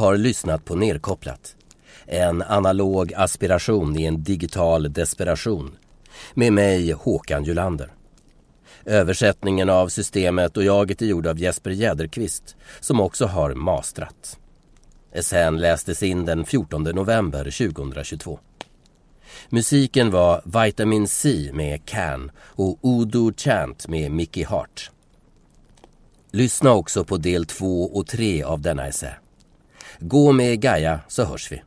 Har 0.00 0.16
lyssnat 0.16 0.64
på 0.64 0.74
Nerkopplat. 0.74 1.56
En 2.06 2.42
analog 2.42 3.12
aspiration 3.16 3.96
i 3.98 4.04
en 4.04 4.22
digital 4.22 4.92
desperation. 4.92 5.76
Med 6.34 6.52
mig 6.52 6.92
Håkan 6.92 7.44
Julander. 7.44 7.92
Översättningen 8.84 9.70
av 9.70 9.88
systemet 9.88 10.56
och 10.56 10.64
jaget 10.64 11.02
är 11.02 11.06
gjord 11.06 11.26
av 11.26 11.38
Jesper 11.38 11.70
Jäderqvist 11.70 12.56
som 12.80 13.00
också 13.00 13.26
har 13.26 13.54
mastrat. 13.54 14.38
Essän 15.12 15.58
lästes 15.58 16.02
in 16.02 16.24
den 16.24 16.44
14 16.44 16.82
november 16.82 17.44
2022. 17.44 18.38
Musiken 19.48 20.10
var 20.10 20.64
Vitamin 20.64 21.08
C 21.08 21.50
med 21.52 21.84
Can 21.84 22.30
och 22.36 22.78
Udo 22.82 23.32
Chant 23.36 23.88
med 23.88 24.10
Mickey 24.10 24.44
Hart. 24.44 24.90
Lyssna 26.30 26.72
också 26.72 27.04
på 27.04 27.16
del 27.16 27.46
2 27.46 27.82
och 27.82 28.06
3 28.06 28.42
av 28.42 28.60
denna 28.60 28.86
essä. 28.86 29.14
Gå 30.00 30.32
med 30.32 30.60
Gaia 30.60 31.00
så 31.08 31.24
hörs 31.24 31.52
vi. 31.52 31.62